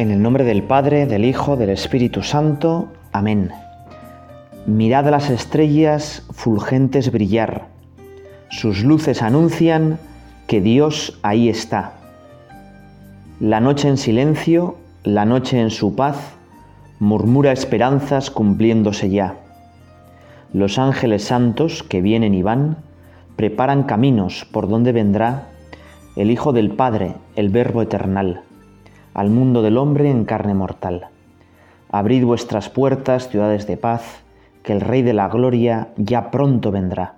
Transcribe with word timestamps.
En 0.00 0.10
el 0.10 0.22
nombre 0.22 0.44
del 0.44 0.62
Padre, 0.62 1.04
del 1.04 1.26
Hijo, 1.26 1.58
del 1.58 1.68
Espíritu 1.68 2.22
Santo. 2.22 2.88
Amén. 3.12 3.50
Mirad 4.64 5.10
las 5.10 5.28
estrellas 5.28 6.26
fulgentes 6.30 7.12
brillar. 7.12 7.66
Sus 8.48 8.82
luces 8.82 9.20
anuncian 9.20 9.98
que 10.46 10.62
Dios 10.62 11.18
ahí 11.20 11.50
está. 11.50 11.92
La 13.40 13.60
noche 13.60 13.88
en 13.88 13.98
silencio, 13.98 14.78
la 15.04 15.26
noche 15.26 15.60
en 15.60 15.68
su 15.68 15.94
paz, 15.94 16.16
murmura 16.98 17.52
esperanzas 17.52 18.30
cumpliéndose 18.30 19.10
ya. 19.10 19.34
Los 20.54 20.78
ángeles 20.78 21.24
santos 21.24 21.82
que 21.82 22.00
vienen 22.00 22.32
y 22.32 22.40
van, 22.40 22.78
preparan 23.36 23.82
caminos 23.82 24.46
por 24.50 24.66
donde 24.66 24.92
vendrá 24.92 25.48
el 26.16 26.30
Hijo 26.30 26.54
del 26.54 26.70
Padre, 26.70 27.16
el 27.36 27.50
Verbo 27.50 27.82
eternal 27.82 28.44
al 29.14 29.30
mundo 29.30 29.62
del 29.62 29.78
hombre 29.78 30.10
en 30.10 30.24
carne 30.24 30.54
mortal. 30.54 31.08
Abrid 31.90 32.24
vuestras 32.24 32.68
puertas, 32.68 33.28
ciudades 33.28 33.66
de 33.66 33.76
paz, 33.76 34.22
que 34.62 34.72
el 34.72 34.80
Rey 34.80 35.02
de 35.02 35.12
la 35.12 35.28
Gloria 35.28 35.88
ya 35.96 36.30
pronto 36.30 36.70
vendrá. 36.70 37.16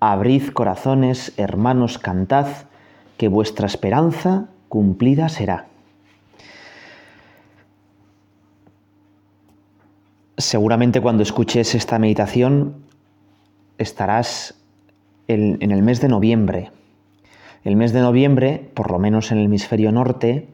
Abrid 0.00 0.48
corazones, 0.48 1.32
hermanos, 1.36 1.98
cantad, 1.98 2.46
que 3.16 3.28
vuestra 3.28 3.66
esperanza 3.66 4.46
cumplida 4.68 5.28
será. 5.28 5.66
Seguramente 10.38 11.02
cuando 11.02 11.22
escuches 11.22 11.74
esta 11.74 11.98
meditación 11.98 12.76
estarás 13.76 14.54
en, 15.28 15.58
el 15.60 15.82
mes 15.82 16.00
de 16.00 16.08
noviembre. 16.08 16.70
El 17.62 17.76
mes 17.76 17.92
de 17.92 18.00
noviembre, 18.00 18.70
por 18.72 18.90
lo 18.90 18.98
menos 18.98 19.32
en 19.32 19.38
el 19.38 19.44
hemisferio 19.44 19.92
norte, 19.92 20.48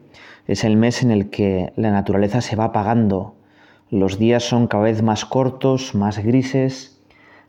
es 0.47 0.63
el 0.63 0.77
mes 0.77 1.03
en 1.03 1.11
el 1.11 1.29
que 1.29 1.73
la 1.75 1.91
naturaleza 1.91 2.41
se 2.41 2.55
va 2.55 2.65
apagando. 2.65 3.35
Los 3.91 4.17
días 4.17 4.43
son 4.43 4.67
cada 4.67 4.83
vez 4.83 5.03
más 5.03 5.25
cortos, 5.25 5.93
más 5.93 6.19
grises, 6.19 6.99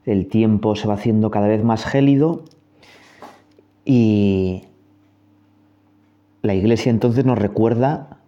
el 0.05 0.27
tiempo 0.27 0.75
se 0.75 0.89
va 0.89 0.95
haciendo 0.95 1.31
cada 1.31 1.49
vez 1.49 1.63
más 1.63 1.85
gélido 1.85 2.45
y 3.85 4.65
la 6.43 6.55
iglesia 6.55 6.91
entonces 6.91 7.25
nos 7.25 7.39
recuerda 7.39 8.19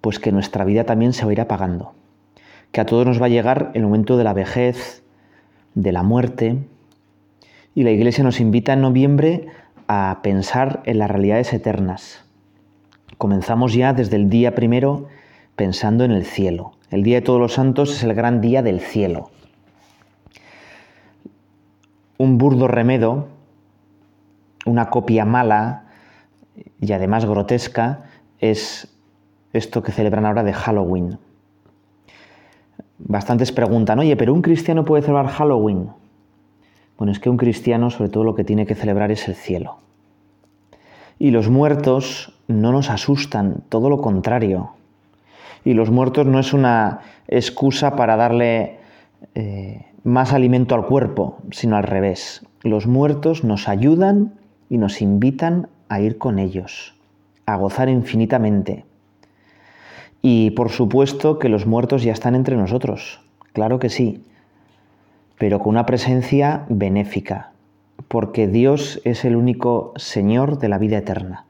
pues 0.00 0.18
que 0.18 0.32
nuestra 0.32 0.64
vida 0.64 0.84
también 0.84 1.12
se 1.12 1.24
va 1.24 1.30
a 1.30 1.32
ir 1.32 1.40
apagando, 1.40 1.92
que 2.72 2.80
a 2.80 2.86
todos 2.86 3.06
nos 3.06 3.20
va 3.20 3.26
a 3.26 3.30
llegar 3.30 3.72
el 3.74 3.82
momento 3.82 4.16
de 4.16 4.24
la 4.24 4.32
vejez, 4.32 5.02
de 5.74 5.92
la 5.92 6.02
muerte, 6.02 6.58
y 7.74 7.82
la 7.82 7.90
iglesia 7.90 8.22
nos 8.22 8.40
invita 8.40 8.72
en 8.72 8.82
noviembre 8.82 9.46
a 9.88 10.20
pensar 10.22 10.82
en 10.84 10.98
las 10.98 11.10
realidades 11.10 11.52
eternas 11.52 12.27
Comenzamos 13.18 13.74
ya 13.74 13.92
desde 13.92 14.14
el 14.14 14.30
día 14.30 14.54
primero 14.54 15.08
pensando 15.56 16.04
en 16.04 16.12
el 16.12 16.24
cielo. 16.24 16.74
El 16.90 17.02
Día 17.02 17.16
de 17.16 17.22
Todos 17.22 17.40
los 17.40 17.54
Santos 17.54 17.90
es 17.90 18.04
el 18.04 18.14
gran 18.14 18.40
día 18.40 18.62
del 18.62 18.78
cielo. 18.78 19.30
Un 22.16 22.38
burdo 22.38 22.68
remedo, 22.68 23.26
una 24.66 24.88
copia 24.88 25.24
mala 25.24 25.86
y 26.80 26.92
además 26.92 27.24
grotesca, 27.26 28.04
es 28.38 28.96
esto 29.52 29.82
que 29.82 29.90
celebran 29.90 30.24
ahora 30.24 30.44
de 30.44 30.52
Halloween. 30.52 31.18
Bastantes 32.98 33.50
preguntan, 33.50 33.98
oye, 33.98 34.16
pero 34.16 34.32
un 34.32 34.42
cristiano 34.42 34.84
puede 34.84 35.02
celebrar 35.02 35.26
Halloween. 35.26 35.90
Bueno, 36.96 37.12
es 37.12 37.18
que 37.18 37.30
un 37.30 37.36
cristiano 37.36 37.90
sobre 37.90 38.10
todo 38.10 38.22
lo 38.22 38.36
que 38.36 38.44
tiene 38.44 38.64
que 38.64 38.76
celebrar 38.76 39.10
es 39.10 39.26
el 39.26 39.34
cielo. 39.34 39.78
Y 41.18 41.32
los 41.32 41.48
muertos 41.48 42.37
no 42.48 42.72
nos 42.72 42.90
asustan, 42.90 43.62
todo 43.68 43.88
lo 43.90 44.00
contrario. 44.00 44.70
Y 45.64 45.74
los 45.74 45.90
muertos 45.90 46.26
no 46.26 46.40
es 46.40 46.52
una 46.52 47.00
excusa 47.28 47.94
para 47.94 48.16
darle 48.16 48.78
eh, 49.34 49.84
más 50.02 50.32
alimento 50.32 50.74
al 50.74 50.86
cuerpo, 50.86 51.38
sino 51.50 51.76
al 51.76 51.84
revés. 51.84 52.44
Los 52.62 52.86
muertos 52.86 53.44
nos 53.44 53.68
ayudan 53.68 54.32
y 54.70 54.78
nos 54.78 55.00
invitan 55.02 55.68
a 55.88 56.00
ir 56.00 56.18
con 56.18 56.38
ellos, 56.38 56.94
a 57.46 57.56
gozar 57.56 57.88
infinitamente. 57.88 58.84
Y 60.22 60.50
por 60.50 60.70
supuesto 60.70 61.38
que 61.38 61.48
los 61.48 61.66
muertos 61.66 62.02
ya 62.02 62.12
están 62.12 62.34
entre 62.34 62.56
nosotros, 62.56 63.20
claro 63.52 63.78
que 63.78 63.88
sí, 63.88 64.24
pero 65.38 65.60
con 65.60 65.70
una 65.70 65.86
presencia 65.86 66.64
benéfica, 66.68 67.52
porque 68.08 68.48
Dios 68.48 69.00
es 69.04 69.24
el 69.24 69.36
único 69.36 69.92
Señor 69.96 70.58
de 70.58 70.68
la 70.68 70.78
vida 70.78 70.98
eterna. 70.98 71.44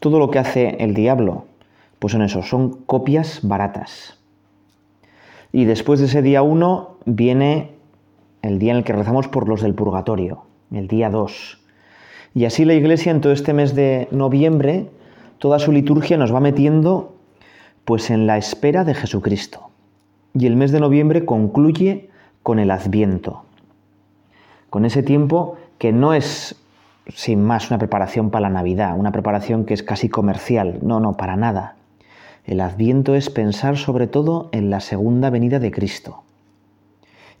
Todo 0.00 0.18
lo 0.18 0.30
que 0.30 0.38
hace 0.38 0.76
el 0.80 0.94
diablo, 0.94 1.44
pues 1.98 2.12
son 2.12 2.22
eso, 2.22 2.42
son 2.42 2.70
copias 2.86 3.40
baratas. 3.42 4.18
Y 5.52 5.64
después 5.66 6.00
de 6.00 6.06
ese 6.06 6.22
día 6.22 6.42
1 6.42 6.96
viene 7.04 7.72
el 8.42 8.58
día 8.58 8.72
en 8.72 8.78
el 8.78 8.84
que 8.84 8.92
rezamos 8.92 9.28
por 9.28 9.48
los 9.48 9.60
del 9.60 9.74
purgatorio, 9.74 10.42
el 10.72 10.88
día 10.88 11.10
2. 11.10 11.58
Y 12.34 12.44
así 12.44 12.64
la 12.64 12.74
Iglesia 12.74 13.12
en 13.12 13.20
todo 13.20 13.32
este 13.32 13.52
mes 13.52 13.74
de 13.74 14.08
noviembre, 14.10 14.88
toda 15.38 15.58
su 15.58 15.72
liturgia 15.72 16.16
nos 16.16 16.34
va 16.34 16.40
metiendo 16.40 17.14
pues 17.84 18.10
en 18.10 18.26
la 18.26 18.38
espera 18.38 18.84
de 18.84 18.94
Jesucristo. 18.94 19.70
Y 20.32 20.46
el 20.46 20.56
mes 20.56 20.70
de 20.70 20.80
noviembre 20.80 21.24
concluye 21.24 22.08
con 22.42 22.58
el 22.58 22.70
Adviento, 22.70 23.42
con 24.70 24.84
ese 24.84 25.02
tiempo 25.02 25.56
que 25.78 25.92
no 25.92 26.14
es 26.14 26.56
sin 27.14 27.42
más 27.42 27.70
una 27.70 27.78
preparación 27.78 28.30
para 28.30 28.48
la 28.48 28.54
Navidad, 28.54 28.98
una 28.98 29.12
preparación 29.12 29.64
que 29.64 29.74
es 29.74 29.82
casi 29.82 30.08
comercial. 30.08 30.78
No, 30.82 31.00
no, 31.00 31.16
para 31.16 31.36
nada. 31.36 31.76
El 32.44 32.60
adviento 32.60 33.14
es 33.14 33.30
pensar 33.30 33.76
sobre 33.76 34.06
todo 34.06 34.48
en 34.52 34.70
la 34.70 34.80
segunda 34.80 35.30
venida 35.30 35.58
de 35.58 35.70
Cristo 35.70 36.22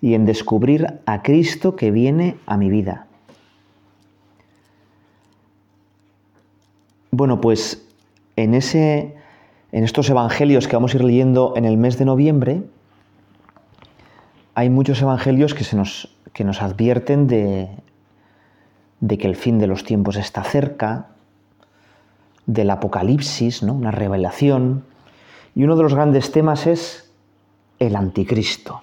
y 0.00 0.14
en 0.14 0.24
descubrir 0.24 1.00
a 1.06 1.22
Cristo 1.22 1.76
que 1.76 1.90
viene 1.90 2.36
a 2.46 2.56
mi 2.56 2.70
vida. 2.70 3.06
Bueno, 7.10 7.40
pues 7.40 7.86
en, 8.36 8.54
ese, 8.54 9.16
en 9.72 9.84
estos 9.84 10.08
evangelios 10.08 10.68
que 10.68 10.76
vamos 10.76 10.94
a 10.94 10.98
ir 10.98 11.04
leyendo 11.04 11.54
en 11.56 11.64
el 11.64 11.76
mes 11.76 11.98
de 11.98 12.04
noviembre, 12.04 12.62
hay 14.54 14.70
muchos 14.70 15.02
evangelios 15.02 15.54
que, 15.54 15.64
se 15.64 15.76
nos, 15.76 16.16
que 16.32 16.44
nos 16.44 16.62
advierten 16.62 17.26
de, 17.26 17.68
de 19.00 19.18
que 19.18 19.26
el 19.26 19.36
fin 19.36 19.58
de 19.58 19.66
los 19.66 19.84
tiempos 19.84 20.16
está 20.16 20.44
cerca, 20.44 21.06
del 22.46 22.70
apocalipsis, 22.70 23.62
¿no? 23.62 23.74
una 23.74 23.90
revelación, 23.90 24.84
y 25.54 25.64
uno 25.64 25.76
de 25.76 25.82
los 25.82 25.94
grandes 25.94 26.32
temas 26.32 26.66
es 26.66 27.10
el 27.78 27.96
anticristo. 27.96 28.82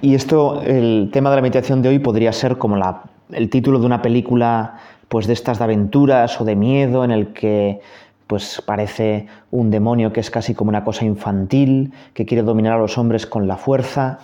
Y 0.00 0.14
esto, 0.14 0.60
el 0.62 1.10
tema 1.12 1.30
de 1.30 1.36
la 1.36 1.42
meditación 1.42 1.82
de 1.82 1.88
hoy 1.88 1.98
podría 1.98 2.32
ser 2.32 2.58
como 2.58 2.76
la, 2.76 3.02
el 3.30 3.48
título 3.48 3.78
de 3.78 3.86
una 3.86 4.02
película 4.02 4.78
pues 5.08 5.26
de 5.26 5.32
estas 5.32 5.58
de 5.58 5.64
aventuras 5.64 6.40
o 6.40 6.44
de 6.44 6.56
miedo 6.56 7.04
en 7.04 7.10
el 7.10 7.32
que 7.32 7.80
pues 8.26 8.62
parece 8.66 9.26
un 9.50 9.70
demonio 9.70 10.12
que 10.12 10.20
es 10.20 10.30
casi 10.30 10.54
como 10.54 10.70
una 10.70 10.84
cosa 10.84 11.04
infantil, 11.04 11.92
que 12.14 12.26
quiere 12.26 12.42
dominar 12.42 12.74
a 12.74 12.78
los 12.78 12.98
hombres 12.98 13.26
con 13.26 13.46
la 13.46 13.56
fuerza. 13.56 14.18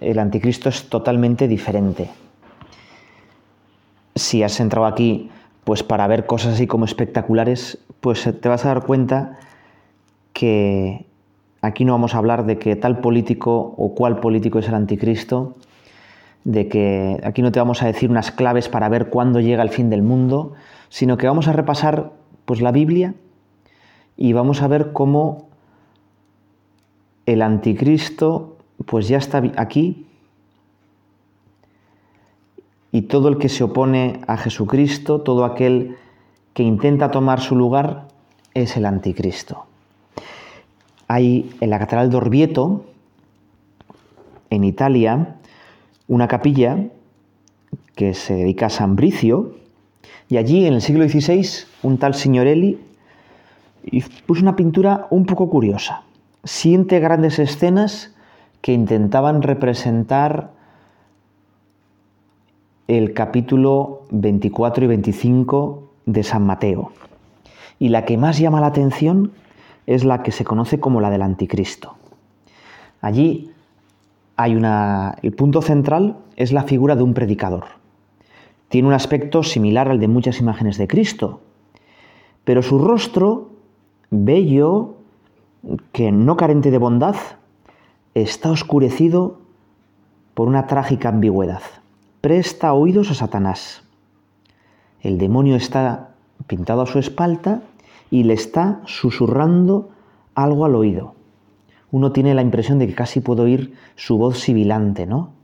El 0.00 0.18
anticristo 0.18 0.68
es 0.68 0.88
totalmente 0.88 1.48
diferente 1.48 2.10
si 4.16 4.42
has 4.42 4.58
entrado 4.58 4.86
aquí 4.86 5.30
pues 5.64 5.82
para 5.82 6.06
ver 6.06 6.26
cosas 6.26 6.54
así 6.54 6.66
como 6.66 6.84
espectaculares, 6.84 7.78
pues 8.00 8.28
te 8.40 8.48
vas 8.48 8.64
a 8.64 8.68
dar 8.68 8.84
cuenta 8.84 9.38
que 10.32 11.06
aquí 11.60 11.84
no 11.84 11.92
vamos 11.92 12.14
a 12.14 12.18
hablar 12.18 12.46
de 12.46 12.58
que 12.58 12.76
tal 12.76 13.00
político 13.00 13.74
o 13.76 13.94
cual 13.94 14.20
político 14.20 14.58
es 14.58 14.68
el 14.68 14.74
anticristo, 14.74 15.56
de 16.44 16.68
que 16.68 17.20
aquí 17.24 17.42
no 17.42 17.50
te 17.50 17.58
vamos 17.58 17.82
a 17.82 17.86
decir 17.86 18.10
unas 18.10 18.30
claves 18.30 18.68
para 18.68 18.88
ver 18.88 19.08
cuándo 19.08 19.40
llega 19.40 19.62
el 19.62 19.70
fin 19.70 19.90
del 19.90 20.02
mundo, 20.02 20.52
sino 20.88 21.16
que 21.16 21.26
vamos 21.26 21.48
a 21.48 21.52
repasar 21.52 22.12
pues 22.44 22.60
la 22.60 22.70
Biblia 22.70 23.14
y 24.16 24.32
vamos 24.32 24.62
a 24.62 24.68
ver 24.68 24.92
cómo 24.92 25.48
el 27.26 27.42
anticristo 27.42 28.56
pues 28.86 29.08
ya 29.08 29.18
está 29.18 29.42
aquí 29.56 30.05
y 32.96 33.02
todo 33.02 33.28
el 33.28 33.36
que 33.36 33.50
se 33.50 33.62
opone 33.62 34.22
a 34.26 34.38
Jesucristo, 34.38 35.20
todo 35.20 35.44
aquel 35.44 35.98
que 36.54 36.62
intenta 36.62 37.10
tomar 37.10 37.42
su 37.42 37.54
lugar, 37.54 38.08
es 38.54 38.78
el 38.78 38.86
anticristo. 38.86 39.66
Hay 41.06 41.50
en 41.60 41.68
la 41.68 41.78
Catedral 41.78 42.08
de 42.08 42.16
Orvieto, 42.16 42.86
en 44.48 44.64
Italia, 44.64 45.36
una 46.08 46.26
capilla 46.26 46.86
que 47.94 48.14
se 48.14 48.32
dedica 48.32 48.66
a 48.66 48.70
San 48.70 48.96
Bricio, 48.96 49.56
y 50.30 50.38
allí 50.38 50.64
en 50.64 50.72
el 50.72 50.80
siglo 50.80 51.06
XVI 51.06 51.46
un 51.82 51.98
tal 51.98 52.14
Signorelli 52.14 52.78
puso 54.24 54.40
una 54.40 54.56
pintura 54.56 55.06
un 55.10 55.26
poco 55.26 55.50
curiosa. 55.50 56.04
Siente 56.44 56.98
grandes 56.98 57.38
escenas 57.38 58.14
que 58.62 58.72
intentaban 58.72 59.42
representar 59.42 60.55
el 62.88 63.14
capítulo 63.14 64.02
24 64.10 64.84
y 64.84 64.88
25 64.88 65.82
de 66.06 66.22
San 66.22 66.46
Mateo. 66.46 66.92
y 67.78 67.90
la 67.90 68.06
que 68.06 68.16
más 68.16 68.38
llama 68.38 68.60
la 68.60 68.68
atención 68.68 69.32
es 69.86 70.04
la 70.04 70.22
que 70.22 70.32
se 70.32 70.44
conoce 70.44 70.80
como 70.80 71.00
la 71.00 71.10
del 71.10 71.20
anticristo. 71.20 71.94
Allí 73.02 73.50
hay 74.36 74.56
una. 74.56 75.16
El 75.22 75.32
punto 75.32 75.60
central 75.60 76.16
es 76.36 76.52
la 76.52 76.62
figura 76.62 76.96
de 76.96 77.02
un 77.02 77.12
predicador. 77.12 77.64
Tiene 78.68 78.88
un 78.88 78.94
aspecto 78.94 79.42
similar 79.42 79.88
al 79.88 80.00
de 80.00 80.08
muchas 80.08 80.40
imágenes 80.40 80.78
de 80.78 80.88
Cristo, 80.88 81.40
pero 82.44 82.62
su 82.62 82.78
rostro, 82.78 83.50
bello, 84.10 84.94
que 85.92 86.12
no 86.12 86.36
carente 86.36 86.70
de 86.70 86.78
bondad, 86.78 87.16
está 88.14 88.50
oscurecido 88.50 89.38
por 90.34 90.48
una 90.48 90.66
trágica 90.66 91.10
ambigüedad. 91.10 91.62
Presta 92.26 92.74
oídos 92.74 93.12
a 93.12 93.14
Satanás. 93.14 93.84
El 95.00 95.16
demonio 95.16 95.54
está 95.54 96.16
pintado 96.48 96.82
a 96.82 96.86
su 96.86 96.98
espalda 96.98 97.62
y 98.10 98.24
le 98.24 98.34
está 98.34 98.80
susurrando 98.84 99.90
algo 100.34 100.64
al 100.64 100.74
oído. 100.74 101.14
Uno 101.92 102.10
tiene 102.10 102.34
la 102.34 102.42
impresión 102.42 102.80
de 102.80 102.88
que 102.88 102.96
casi 102.96 103.20
puede 103.20 103.42
oír 103.42 103.74
su 103.94 104.18
voz 104.18 104.40
sibilante, 104.40 105.06
¿no? 105.06 105.34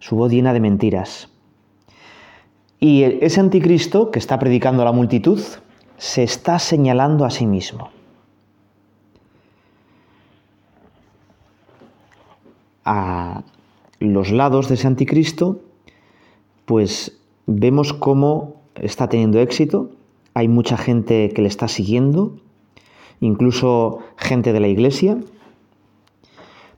Su 0.00 0.16
voz 0.16 0.32
llena 0.32 0.52
de 0.52 0.58
mentiras. 0.58 1.28
Y 2.80 3.04
ese 3.04 3.38
anticristo 3.38 4.10
que 4.10 4.18
está 4.18 4.40
predicando 4.40 4.82
a 4.82 4.86
la 4.86 4.92
multitud 4.92 5.40
se 5.98 6.24
está 6.24 6.58
señalando 6.58 7.24
a 7.24 7.30
sí 7.30 7.46
mismo. 7.46 7.90
A 12.84 13.44
los 14.00 14.32
lados 14.32 14.66
de 14.66 14.74
ese 14.74 14.88
anticristo, 14.88 15.60
pues 16.64 17.18
vemos 17.46 17.92
cómo 17.92 18.62
está 18.74 19.08
teniendo 19.08 19.40
éxito, 19.40 19.90
hay 20.34 20.48
mucha 20.48 20.76
gente 20.76 21.30
que 21.30 21.42
le 21.42 21.48
está 21.48 21.68
siguiendo, 21.68 22.36
incluso 23.20 23.98
gente 24.16 24.52
de 24.52 24.60
la 24.60 24.68
iglesia. 24.68 25.18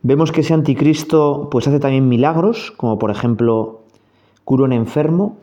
Vemos 0.02 0.32
que 0.32 0.42
ese 0.42 0.54
anticristo 0.54 1.48
pues 1.50 1.66
hace 1.66 1.81
también 1.81 2.08
milagros, 2.08 2.72
como 2.72 2.98
por 2.98 3.10
ejemplo 3.10 3.82
cura 4.44 4.64
un 4.64 4.72
enfermo, 4.72 5.36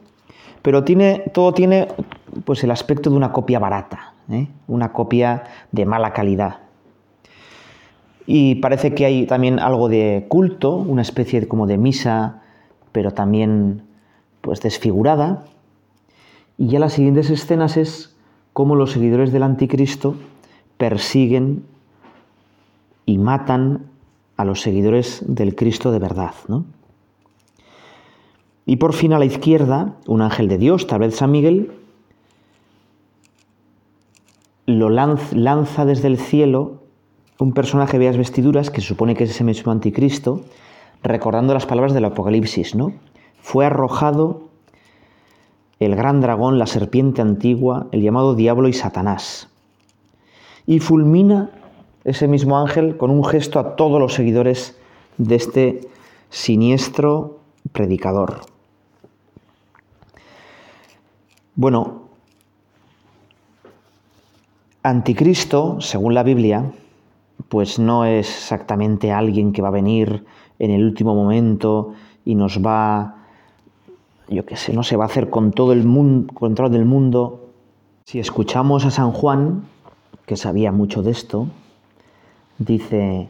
pero 0.61 0.83
tiene, 0.83 1.23
todo 1.33 1.53
tiene 1.53 1.87
pues 2.45 2.63
el 2.63 2.71
aspecto 2.71 3.09
de 3.09 3.15
una 3.15 3.31
copia 3.31 3.59
barata, 3.59 4.13
¿eh? 4.29 4.47
una 4.67 4.93
copia 4.93 5.43
de 5.71 5.85
mala 5.85 6.13
calidad. 6.13 6.59
Y 8.27 8.55
parece 8.55 8.93
que 8.93 9.05
hay 9.05 9.25
también 9.25 9.59
algo 9.59 9.89
de 9.89 10.25
culto, 10.29 10.75
una 10.75 11.01
especie 11.01 11.47
como 11.47 11.65
de 11.65 11.77
misa, 11.77 12.43
pero 12.91 13.11
también 13.11 13.83
pues 14.41 14.61
desfigurada. 14.61 15.45
Y 16.57 16.67
ya 16.67 16.79
las 16.79 16.93
siguientes 16.93 17.29
escenas 17.29 17.77
es 17.77 18.15
cómo 18.53 18.75
los 18.75 18.91
seguidores 18.91 19.31
del 19.31 19.43
anticristo 19.43 20.15
persiguen 20.77 21.63
y 23.05 23.17
matan 23.17 23.85
a 24.37 24.45
los 24.45 24.61
seguidores 24.61 25.23
del 25.27 25.55
Cristo 25.55 25.91
de 25.91 25.99
verdad. 25.99 26.33
Y 28.65 28.77
por 28.77 28.93
fin 28.93 29.13
a 29.13 29.19
la 29.19 29.25
izquierda, 29.25 29.95
un 30.07 30.21
ángel 30.21 30.47
de 30.47 30.57
Dios, 30.57 30.87
tal 30.87 30.99
vez 30.99 31.15
San 31.15 31.31
Miguel, 31.31 31.71
lo 34.65 34.89
lanza 34.89 35.85
desde 35.85 36.07
el 36.07 36.17
cielo 36.17 36.81
un 37.39 37.53
personaje 37.53 37.97
de 37.97 38.05
las 38.05 38.17
vestiduras, 38.17 38.69
que 38.69 38.81
se 38.81 38.87
supone 38.87 39.15
que 39.15 39.23
es 39.23 39.31
ese 39.31 39.43
mismo 39.43 39.71
anticristo, 39.71 40.41
recordando 41.01 41.53
las 41.53 41.65
palabras 41.65 41.93
del 41.93 42.05
Apocalipsis, 42.05 42.75
¿no? 42.75 42.93
Fue 43.41 43.65
arrojado 43.65 44.43
el 45.79 45.95
gran 45.95 46.21
dragón, 46.21 46.59
la 46.59 46.67
serpiente 46.67 47.21
antigua, 47.21 47.87
el 47.91 48.01
llamado 48.01 48.35
diablo 48.35 48.67
y 48.67 48.73
Satanás. 48.73 49.49
Y 50.67 50.79
fulmina 50.79 51.49
ese 52.03 52.27
mismo 52.27 52.59
ángel 52.59 52.97
con 52.97 53.09
un 53.09 53.25
gesto 53.25 53.59
a 53.59 53.75
todos 53.75 53.99
los 53.99 54.13
seguidores 54.13 54.77
de 55.17 55.35
este 55.35 55.89
siniestro 56.29 57.39
predicador. 57.71 58.41
Bueno, 61.55 62.03
anticristo, 64.83 65.81
según 65.81 66.13
la 66.13 66.23
Biblia, 66.23 66.71
pues 67.49 67.79
no 67.79 68.05
es 68.05 68.29
exactamente 68.29 69.11
alguien 69.11 69.51
que 69.51 69.63
va 69.63 69.69
a 69.69 69.71
venir 69.71 70.25
en 70.59 70.71
el 70.71 70.85
último 70.85 71.15
momento 71.15 71.93
y 72.23 72.35
nos 72.35 72.63
va 72.63 73.20
yo 74.31 74.45
qué 74.45 74.55
sé, 74.55 74.73
no 74.73 74.83
se 74.83 74.95
va 74.95 75.03
a 75.03 75.07
hacer 75.07 75.29
con 75.29 75.51
todo 75.51 75.73
el 75.73 75.83
mundo, 75.83 76.33
control 76.33 76.71
del 76.71 76.85
mundo. 76.85 77.49
Si 78.05 78.19
escuchamos 78.19 78.85
a 78.85 78.91
San 78.91 79.11
Juan, 79.11 79.65
que 80.25 80.37
sabía 80.37 80.71
mucho 80.71 81.03
de 81.03 81.11
esto, 81.11 81.47
dice 82.57 83.29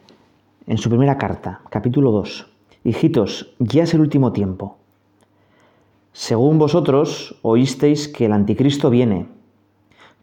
en 0.67 0.77
su 0.77 0.89
primera 0.89 1.17
carta, 1.17 1.61
capítulo 1.69 2.11
2, 2.11 2.47
Hijitos, 2.83 3.53
ya 3.59 3.83
es 3.83 3.93
el 3.93 4.01
último 4.01 4.31
tiempo. 4.31 4.77
Según 6.13 6.59
vosotros 6.59 7.35
oísteis 7.41 8.07
que 8.07 8.25
el 8.25 8.33
anticristo 8.33 8.89
viene. 8.89 9.27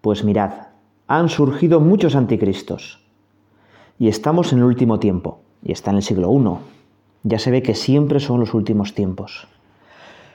Pues 0.00 0.22
mirad, 0.22 0.68
han 1.06 1.28
surgido 1.28 1.80
muchos 1.80 2.14
anticristos. 2.14 3.00
Y 3.98 4.08
estamos 4.08 4.52
en 4.52 4.58
el 4.58 4.64
último 4.64 4.98
tiempo, 4.98 5.40
y 5.62 5.72
está 5.72 5.90
en 5.90 5.96
el 5.96 6.02
siglo 6.02 6.32
I. 6.32 6.58
Ya 7.24 7.38
se 7.38 7.50
ve 7.50 7.62
que 7.62 7.74
siempre 7.74 8.20
son 8.20 8.38
los 8.38 8.54
últimos 8.54 8.94
tiempos. 8.94 9.48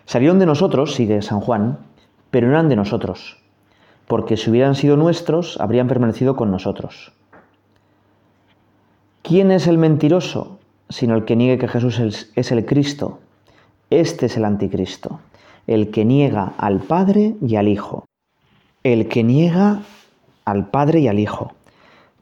Salieron 0.06 0.40
de 0.40 0.46
nosotros, 0.46 0.94
sigue 0.94 1.22
San 1.22 1.40
Juan, 1.40 1.80
pero 2.32 2.48
no 2.48 2.54
eran 2.54 2.70
de 2.70 2.76
nosotros, 2.76 3.38
porque 4.08 4.38
si 4.38 4.50
hubieran 4.50 4.76
sido 4.76 4.98
nuestros, 4.98 5.60
habrían 5.60 5.88
permanecido 5.88 6.36
con 6.36 6.52
nosotros. 6.52 7.14
¿Quién 9.22 9.52
es 9.52 9.68
el 9.68 9.78
mentiroso? 9.78 10.60
Sino 10.90 11.16
el 11.16 11.26
que 11.26 11.36
niegue 11.36 11.58
que 11.58 11.68
Jesús 11.68 12.00
es 12.36 12.52
el 12.52 12.66
Cristo. 12.66 13.20
Este 13.90 14.26
es 14.26 14.38
el 14.38 14.46
anticristo, 14.46 15.20
el 15.68 15.92
que 15.92 16.04
niega 16.04 16.54
al 16.58 16.80
Padre 16.80 17.36
y 17.42 17.56
al 17.56 17.68
Hijo. 17.68 18.06
El 18.84 19.08
que 19.08 19.24
niega 19.24 19.82
al 20.46 20.70
Padre 20.70 21.00
y 21.00 21.08
al 21.08 21.20
Hijo. 21.20 21.54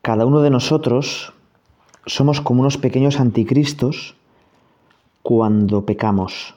Cada 0.02 0.26
uno 0.26 0.42
de 0.42 0.50
nosotros 0.50 1.34
somos 2.06 2.42
como 2.42 2.62
unos 2.62 2.78
pequeños 2.78 3.20
anticristos 3.20 4.16
cuando 5.24 5.86
pecamos. 5.86 6.56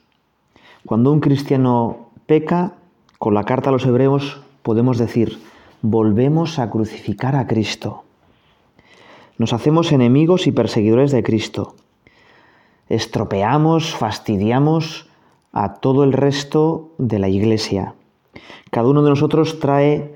Cuando 0.87 1.13
un 1.13 1.21
cristiano 1.21 2.11
peca, 2.27 2.75
con 3.19 3.33
la 3.33 3.45
carta 3.45 3.71
a 3.71 3.73
los 3.73 3.87
hebreos 3.87 4.43
podemos 4.63 4.99
decir, 4.99 5.39
volvemos 5.81 6.59
a 6.59 6.69
crucificar 6.69 7.37
a 7.37 7.47
Cristo. 7.47 8.05
Nos 9.39 9.55
hacemos 9.55 9.93
enemigos 9.93 10.47
y 10.47 10.53
perseguidores 10.53 11.11
de 11.11 11.23
Cristo. 11.23 11.75
Estropeamos, 12.91 13.95
fastidiamos 13.95 15.09
a 15.53 15.77
todo 15.77 16.05
el 16.05 16.13
resto 16.13 16.91
de 16.99 17.19
la 17.19 17.29
iglesia. 17.31 17.95
Cada 18.71 18.89
uno 18.89 19.03
de 19.03 19.09
nosotros 19.09 19.61
trae 19.61 20.15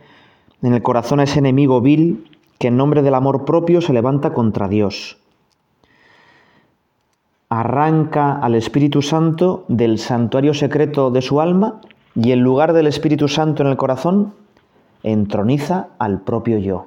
en 0.60 0.74
el 0.74 0.82
corazón 0.82 1.20
a 1.20 1.22
ese 1.22 1.38
enemigo 1.38 1.80
vil 1.80 2.30
que 2.58 2.68
en 2.68 2.76
nombre 2.76 3.00
del 3.00 3.14
amor 3.14 3.46
propio 3.46 3.80
se 3.80 3.94
levanta 3.94 4.34
contra 4.34 4.68
Dios 4.68 5.16
arranca 7.48 8.38
al 8.38 8.54
Espíritu 8.54 9.00
Santo 9.00 9.64
del 9.68 9.98
santuario 9.98 10.52
secreto 10.52 11.10
de 11.10 11.22
su 11.22 11.40
alma 11.40 11.80
y 12.14 12.32
en 12.32 12.40
lugar 12.40 12.72
del 12.72 12.86
Espíritu 12.86 13.28
Santo 13.28 13.62
en 13.62 13.68
el 13.68 13.76
corazón, 13.76 14.34
entroniza 15.02 15.88
al 15.98 16.20
propio 16.20 16.58
yo. 16.58 16.86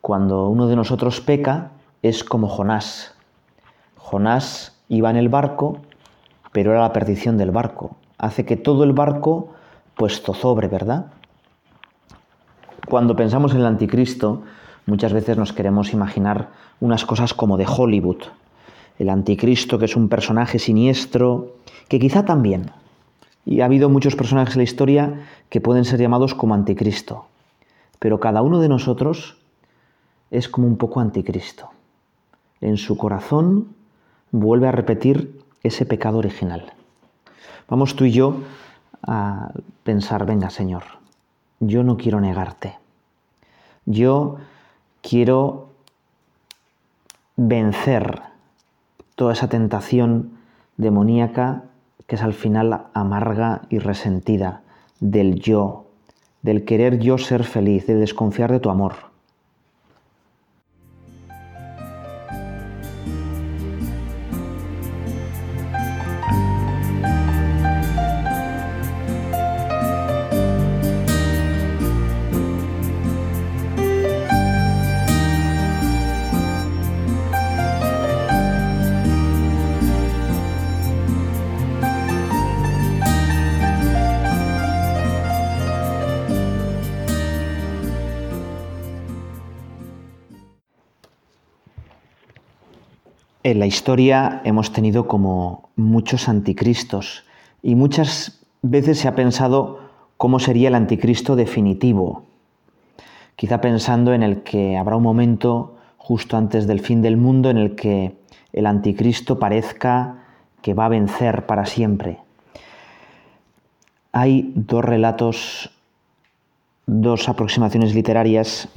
Cuando 0.00 0.48
uno 0.48 0.66
de 0.66 0.76
nosotros 0.76 1.20
peca, 1.20 1.72
es 2.02 2.24
como 2.24 2.48
Jonás. 2.48 3.14
Jonás 3.96 4.80
iba 4.88 5.10
en 5.10 5.16
el 5.16 5.28
barco, 5.28 5.78
pero 6.52 6.70
era 6.70 6.80
la 6.80 6.92
perdición 6.92 7.36
del 7.36 7.50
barco. 7.50 7.96
Hace 8.16 8.46
que 8.46 8.56
todo 8.56 8.84
el 8.84 8.92
barco 8.92 9.52
pues 9.94 10.22
zozobre, 10.22 10.68
¿verdad? 10.68 11.06
Cuando 12.88 13.14
pensamos 13.14 13.52
en 13.52 13.58
el 13.58 13.66
anticristo, 13.66 14.42
muchas 14.86 15.12
veces 15.12 15.36
nos 15.36 15.52
queremos 15.52 15.92
imaginar 15.92 16.48
unas 16.80 17.04
cosas 17.04 17.34
como 17.34 17.58
de 17.58 17.66
Hollywood, 17.68 18.22
el 19.00 19.08
anticristo, 19.08 19.78
que 19.78 19.86
es 19.86 19.96
un 19.96 20.10
personaje 20.10 20.58
siniestro, 20.58 21.56
que 21.88 21.98
quizá 21.98 22.26
también. 22.26 22.70
Y 23.46 23.62
ha 23.62 23.64
habido 23.64 23.88
muchos 23.88 24.14
personajes 24.14 24.54
en 24.54 24.58
la 24.58 24.64
historia 24.64 25.26
que 25.48 25.62
pueden 25.62 25.86
ser 25.86 26.00
llamados 26.00 26.34
como 26.34 26.52
anticristo. 26.52 27.24
Pero 27.98 28.20
cada 28.20 28.42
uno 28.42 28.60
de 28.60 28.68
nosotros 28.68 29.38
es 30.30 30.50
como 30.50 30.66
un 30.66 30.76
poco 30.76 31.00
anticristo. 31.00 31.70
En 32.60 32.76
su 32.76 32.98
corazón 32.98 33.68
vuelve 34.32 34.68
a 34.68 34.72
repetir 34.72 35.40
ese 35.62 35.86
pecado 35.86 36.18
original. 36.18 36.74
Vamos 37.70 37.96
tú 37.96 38.04
y 38.04 38.12
yo 38.12 38.42
a 39.02 39.50
pensar, 39.82 40.26
venga 40.26 40.50
Señor, 40.50 40.82
yo 41.58 41.82
no 41.84 41.96
quiero 41.96 42.20
negarte. 42.20 42.76
Yo 43.86 44.36
quiero 45.00 45.70
vencer 47.36 48.29
toda 49.20 49.34
esa 49.34 49.50
tentación 49.50 50.30
demoníaca 50.78 51.64
que 52.06 52.14
es 52.14 52.22
al 52.22 52.32
final 52.32 52.86
amarga 52.94 53.60
y 53.68 53.78
resentida 53.78 54.62
del 54.98 55.34
yo, 55.40 55.90
del 56.40 56.64
querer 56.64 57.00
yo 57.00 57.18
ser 57.18 57.44
feliz, 57.44 57.86
de 57.86 57.96
desconfiar 57.96 58.50
de 58.50 58.60
tu 58.60 58.70
amor. 58.70 59.09
En 93.42 93.58
la 93.58 93.64
historia 93.64 94.42
hemos 94.44 94.70
tenido 94.70 95.08
como 95.08 95.70
muchos 95.74 96.28
anticristos 96.28 97.24
y 97.62 97.74
muchas 97.74 98.44
veces 98.60 98.98
se 98.98 99.08
ha 99.08 99.14
pensado 99.14 99.80
cómo 100.18 100.40
sería 100.40 100.68
el 100.68 100.74
anticristo 100.74 101.36
definitivo. 101.36 102.24
Quizá 103.36 103.62
pensando 103.62 104.12
en 104.12 104.22
el 104.22 104.42
que 104.42 104.76
habrá 104.76 104.96
un 104.96 105.04
momento 105.04 105.78
justo 105.96 106.36
antes 106.36 106.66
del 106.66 106.80
fin 106.80 107.00
del 107.00 107.16
mundo 107.16 107.48
en 107.48 107.56
el 107.56 107.76
que 107.76 108.14
el 108.52 108.66
anticristo 108.66 109.38
parezca 109.38 110.18
que 110.60 110.74
va 110.74 110.84
a 110.84 110.90
vencer 110.90 111.46
para 111.46 111.64
siempre. 111.64 112.18
Hay 114.12 114.52
dos 114.54 114.84
relatos, 114.84 115.70
dos 116.84 117.26
aproximaciones 117.30 117.94
literarias 117.94 118.68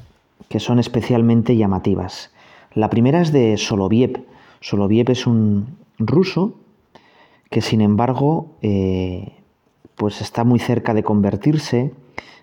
que 0.48 0.62
son 0.62 0.80
especialmente 0.80 1.58
llamativas. 1.58 2.32
La 2.74 2.90
primera 2.90 3.20
es 3.20 3.34
de 3.34 3.58
Soloviev, 3.58 4.24
Soloviev 4.64 5.12
es 5.12 5.28
un 5.28 5.76
ruso 6.00 6.54
que 7.50 7.60
sin 7.60 7.82
embargo 7.82 8.48
eh, 8.62 9.34
pues 9.96 10.22
está 10.22 10.46
muy 10.46 10.58
cerca 10.58 10.94
de 10.94 11.04
convertirse. 11.04 11.92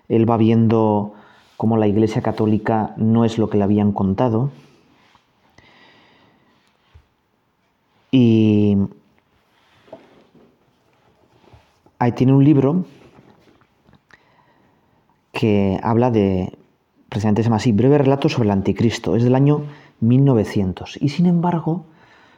Él 0.07 0.29
va 0.29 0.37
viendo 0.37 1.15
cómo 1.57 1.77
la 1.77 1.87
Iglesia 1.87 2.21
Católica 2.21 2.93
no 2.95 3.25
es 3.25 3.39
lo 3.39 3.49
que 3.49 3.57
le 3.57 3.63
habían 3.63 3.91
contado. 3.91 4.51
Y 8.11 8.77
ahí 11.97 12.11
tiene 12.11 12.33
un 12.33 12.43
libro 12.43 12.85
que 15.31 15.79
habla 15.81 16.11
de, 16.11 16.55
precisamente 17.09 17.41
se 17.41 17.45
llama 17.45 17.55
así, 17.55 17.71
Breve 17.71 17.97
Relato 17.97 18.29
sobre 18.29 18.45
el 18.45 18.51
Anticristo. 18.51 19.15
Es 19.15 19.23
del 19.23 19.33
año 19.33 19.63
1900. 20.01 20.99
Y 21.01 21.09
sin 21.09 21.25
embargo, 21.25 21.85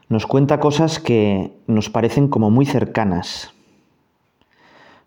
nos 0.10 0.28
cuenta 0.28 0.60
cosas 0.60 1.00
que 1.00 1.52
nos 1.68 1.90
parecen 1.90 2.28
como 2.28 2.50
muy 2.50 2.66
cercanas. 2.66 3.54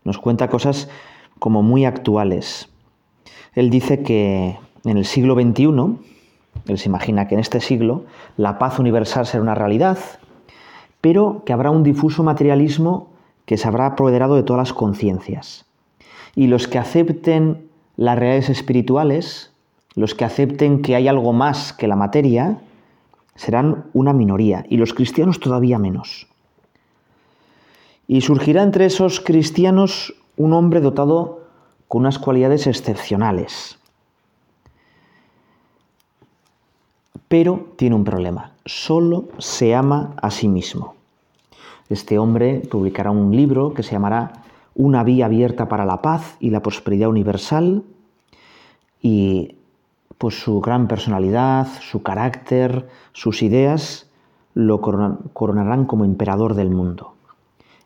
Nos 0.05 0.19
cuenta 0.19 0.49
cosas 0.49 0.88
como 1.38 1.62
muy 1.62 1.85
actuales. 1.85 2.69
Él 3.55 3.71
dice 3.71 4.03
que 4.03 4.59
en 4.85 4.97
el 4.97 5.05
siglo 5.05 5.35
XXI, 5.35 5.67
él 6.67 6.79
se 6.79 6.88
imagina 6.88 7.29
que 7.29 7.35
en 7.35 7.41
este 7.41 7.61
siglo 7.61 8.05
la 8.37 8.59
paz 8.59 8.79
universal 8.79 9.26
será 9.26 9.43
una 9.43 9.55
realidad, 9.55 9.99
pero 11.00 11.43
que 11.45 11.53
habrá 11.53 11.71
un 11.71 11.83
difuso 11.83 12.23
materialismo 12.23 13.09
que 13.45 13.57
se 13.57 13.69
habrá 13.69 13.87
apoderado 13.87 14.37
de 14.37 14.43
todas 14.43 14.69
las 14.69 14.73
conciencias. 14.73 15.67
Y 16.35 16.49
los 16.49 16.69
que 16.69 16.79
acepten 16.79 17.69
las 17.97 18.19
realidades 18.19 18.50
espirituales, 18.50 19.53
los 19.95 20.15
que 20.15 20.25
acepten 20.25 20.83
que 20.83 20.95
hay 20.95 21.09
algo 21.09 21.33
más 21.33 21.73
que 21.73 21.88
la 21.88 21.97
materia, 21.97 22.59
serán 23.37 23.87
una 23.93 24.12
minoría 24.12 24.64
y 24.69 24.76
los 24.76 24.93
cristianos 24.93 25.40
todavía 25.40 25.78
menos. 25.78 26.26
Y 28.09 28.21
surgirá 28.21 28.62
entre 28.62 28.87
esos 28.87 29.21
cristianos 29.21 30.14
un 30.37 30.52
hombre 30.52 30.81
dotado 30.81 31.40
con 31.88 32.02
unas 32.02 32.19
cualidades 32.19 32.66
excepcionales. 32.66 33.78
Pero 37.28 37.73
tiene 37.76 37.97
un 37.97 38.05
problema, 38.05 38.52
solo 38.64 39.28
se 39.38 39.75
ama 39.75 40.14
a 40.23 40.31
sí 40.31 40.49
mismo. 40.49 40.95
Este 41.88 42.19
hombre 42.19 42.62
publicará 42.71 43.11
un 43.11 43.35
libro 43.35 43.75
que 43.75 43.83
se 43.83 43.93
llamará 43.93 44.45
Una 44.75 45.02
vía 45.02 45.26
abierta 45.26 45.69
para 45.69 45.85
la 45.85 46.02
paz 46.02 46.37
y 46.40 46.50
la 46.50 46.62
prosperidad 46.62 47.09
universal 47.09 47.85
y 49.00 49.55
pues 50.18 50.40
su 50.40 50.61
gran 50.61 50.88
personalidad, 50.88 51.68
su 51.80 52.02
carácter, 52.02 52.88
sus 53.12 53.42
ideas 53.42 54.11
lo 54.54 54.80
coronarán 54.80 55.85
como 55.85 56.04
emperador 56.04 56.54
del 56.54 56.70
mundo. 56.70 57.14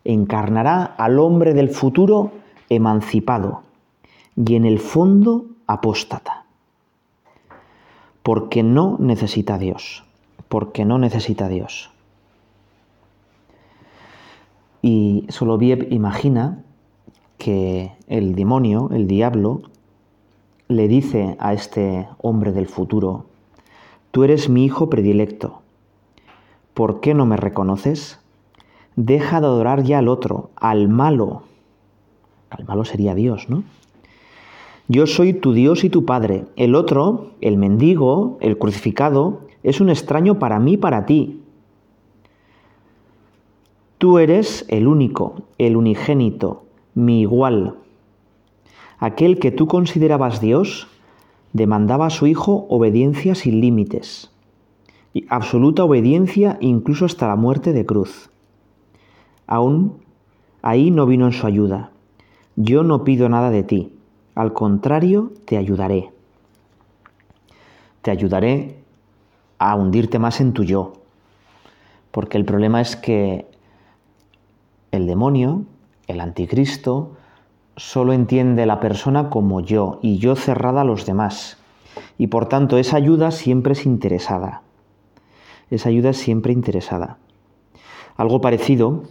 Encarnará 0.04 0.84
al 0.84 1.18
hombre 1.18 1.52
del 1.52 1.68
futuro 1.68 2.30
emancipado 2.68 3.62
y 4.37 4.54
en 4.54 4.64
el 4.64 4.78
fondo 4.78 5.46
apóstata. 5.66 6.44
Porque 8.22 8.62
no 8.62 8.96
necesita 9.00 9.54
a 9.54 9.58
Dios, 9.58 10.04
porque 10.49 10.84
no 10.84 10.99
necesita 10.99 11.46
a 11.46 11.49
Dios. 11.49 11.90
Y 14.82 15.26
Soloviev 15.28 15.88
imagina 15.90 16.62
que 17.38 17.92
el 18.06 18.34
demonio, 18.34 18.90
el 18.92 19.06
diablo, 19.06 19.62
le 20.70 20.86
dice 20.86 21.36
a 21.40 21.52
este 21.52 22.06
hombre 22.18 22.52
del 22.52 22.66
futuro, 22.66 23.26
Tú 24.12 24.24
eres 24.24 24.48
mi 24.48 24.64
hijo 24.64 24.88
predilecto. 24.88 25.62
¿Por 26.74 27.00
qué 27.00 27.12
no 27.12 27.26
me 27.26 27.36
reconoces? 27.36 28.20
Deja 28.94 29.40
de 29.40 29.46
adorar 29.46 29.82
ya 29.82 29.98
al 29.98 30.08
otro, 30.08 30.50
al 30.56 30.88
malo. 30.88 31.42
Al 32.50 32.64
malo 32.64 32.84
sería 32.84 33.14
Dios, 33.14 33.48
¿no? 33.48 33.64
Yo 34.86 35.06
soy 35.06 35.32
tu 35.32 35.52
Dios 35.52 35.84
y 35.84 35.90
tu 35.90 36.04
Padre. 36.04 36.46
El 36.56 36.74
otro, 36.74 37.32
el 37.40 37.56
mendigo, 37.56 38.38
el 38.40 38.58
crucificado, 38.58 39.42
es 39.62 39.80
un 39.80 39.90
extraño 39.90 40.38
para 40.38 40.58
mí, 40.58 40.76
para 40.76 41.06
ti. 41.06 41.40
Tú 43.98 44.18
eres 44.18 44.66
el 44.68 44.88
único, 44.88 45.42
el 45.58 45.76
unigénito, 45.76 46.64
mi 46.94 47.20
igual, 47.20 47.76
Aquel 49.00 49.38
que 49.38 49.50
tú 49.50 49.66
considerabas 49.66 50.42
Dios 50.42 50.87
demandaba 51.54 52.07
a 52.07 52.11
su 52.11 52.26
Hijo 52.26 52.66
obediencia 52.69 53.35
sin 53.35 53.62
límites, 53.62 54.30
y 55.14 55.25
absoluta 55.30 55.85
obediencia 55.85 56.59
incluso 56.61 57.07
hasta 57.07 57.26
la 57.26 57.35
muerte 57.35 57.73
de 57.73 57.87
cruz. 57.87 58.28
Aún 59.47 59.95
ahí 60.61 60.90
no 60.90 61.07
vino 61.07 61.25
en 61.25 61.33
su 61.33 61.47
ayuda. 61.47 61.92
Yo 62.57 62.85
no 62.85 63.02
pido 63.02 63.30
nada 63.30 63.50
de 63.50 63.62
ti, 63.62 63.90
al 64.35 64.52
contrario, 64.52 65.33
te 65.47 65.57
ayudaré. 65.57 66.11
Te 68.02 68.11
ayudaré 68.11 68.76
a 69.59 69.76
hundirte 69.76 70.19
más 70.19 70.42
en 70.42 70.52
tu 70.52 70.62
yo, 70.62 70.92
porque 72.11 72.37
el 72.37 72.45
problema 72.45 72.83
es 72.83 72.97
que 72.97 73.47
el 74.92 75.07
demonio, 75.07 75.64
el 76.07 76.21
anticristo, 76.21 77.16
solo 77.80 78.12
entiende 78.12 78.66
la 78.66 78.78
persona 78.78 79.30
como 79.30 79.62
yo 79.62 80.00
y 80.02 80.18
yo 80.18 80.37
cerrada 80.37 80.82
a 80.82 80.84
los 80.84 81.06
demás. 81.06 81.56
Y 82.18 82.26
por 82.26 82.46
tanto 82.46 82.76
esa 82.76 82.99
ayuda 82.99 83.30
siempre 83.30 83.72
es 83.72 83.87
interesada. 83.87 84.60
Esa 85.70 85.88
ayuda 85.88 86.10
es 86.10 86.18
siempre 86.18 86.52
interesada. 86.52 87.16
Algo 88.18 88.42
parecido 88.42 89.04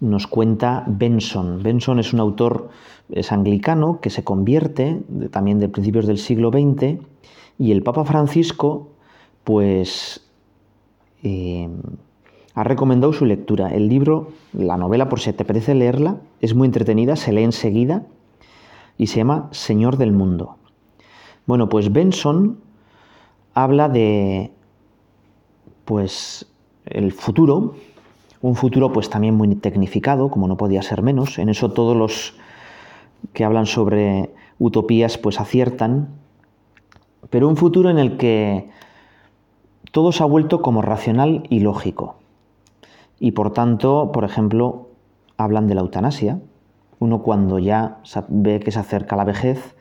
nos 0.00 0.26
cuenta 0.26 0.84
Benson. 0.86 1.62
Benson 1.62 1.98
es 1.98 2.12
un 2.12 2.20
autor, 2.20 2.68
es 3.10 3.32
anglicano, 3.32 4.00
que 4.02 4.10
se 4.10 4.22
convierte 4.22 5.00
también 5.30 5.58
de 5.58 5.70
principios 5.70 6.06
del 6.06 6.18
siglo 6.18 6.50
XX 6.50 6.98
y 7.58 7.72
el 7.72 7.82
Papa 7.82 8.04
Francisco, 8.04 8.90
pues, 9.44 10.28
eh, 11.22 11.70
ha 12.54 12.64
recomendado 12.64 13.12
su 13.12 13.24
lectura. 13.24 13.68
El 13.68 13.88
libro, 13.88 14.28
la 14.52 14.76
novela, 14.76 15.08
por 15.08 15.20
si 15.20 15.32
te 15.32 15.44
parece 15.44 15.74
leerla, 15.74 16.16
es 16.40 16.54
muy 16.54 16.66
entretenida, 16.66 17.16
se 17.16 17.32
lee 17.32 17.44
enseguida 17.44 18.04
y 18.98 19.06
se 19.06 19.18
llama 19.18 19.48
Señor 19.52 19.96
del 19.96 20.12
Mundo. 20.12 20.56
Bueno, 21.46 21.68
pues 21.68 21.92
Benson 21.92 22.58
habla 23.54 23.88
de 23.88 24.52
pues 25.84 26.46
el 26.84 27.12
futuro, 27.12 27.74
un 28.42 28.54
futuro 28.54 28.92
pues 28.92 29.08
también 29.08 29.34
muy 29.34 29.54
tecnificado, 29.56 30.30
como 30.30 30.46
no 30.46 30.56
podía 30.56 30.82
ser 30.82 31.02
menos. 31.02 31.38
En 31.38 31.48
eso 31.48 31.72
todos 31.72 31.96
los 31.96 32.34
que 33.32 33.44
hablan 33.44 33.66
sobre 33.66 34.30
utopías 34.58 35.16
pues 35.16 35.40
aciertan, 35.40 36.08
pero 37.30 37.48
un 37.48 37.56
futuro 37.56 37.88
en 37.88 37.98
el 37.98 38.18
que 38.18 38.68
todo 39.90 40.12
se 40.12 40.22
ha 40.22 40.26
vuelto 40.26 40.60
como 40.60 40.82
racional 40.82 41.44
y 41.48 41.60
lógico 41.60 42.16
y 43.22 43.30
por 43.30 43.52
tanto, 43.52 44.10
por 44.10 44.24
ejemplo, 44.24 44.88
hablan 45.36 45.68
de 45.68 45.76
la 45.76 45.82
eutanasia, 45.82 46.40
uno 46.98 47.22
cuando 47.22 47.60
ya 47.60 48.00
ve 48.26 48.58
que 48.58 48.72
se 48.72 48.80
acerca 48.80 49.14
la 49.14 49.22
vejez, 49.22 49.76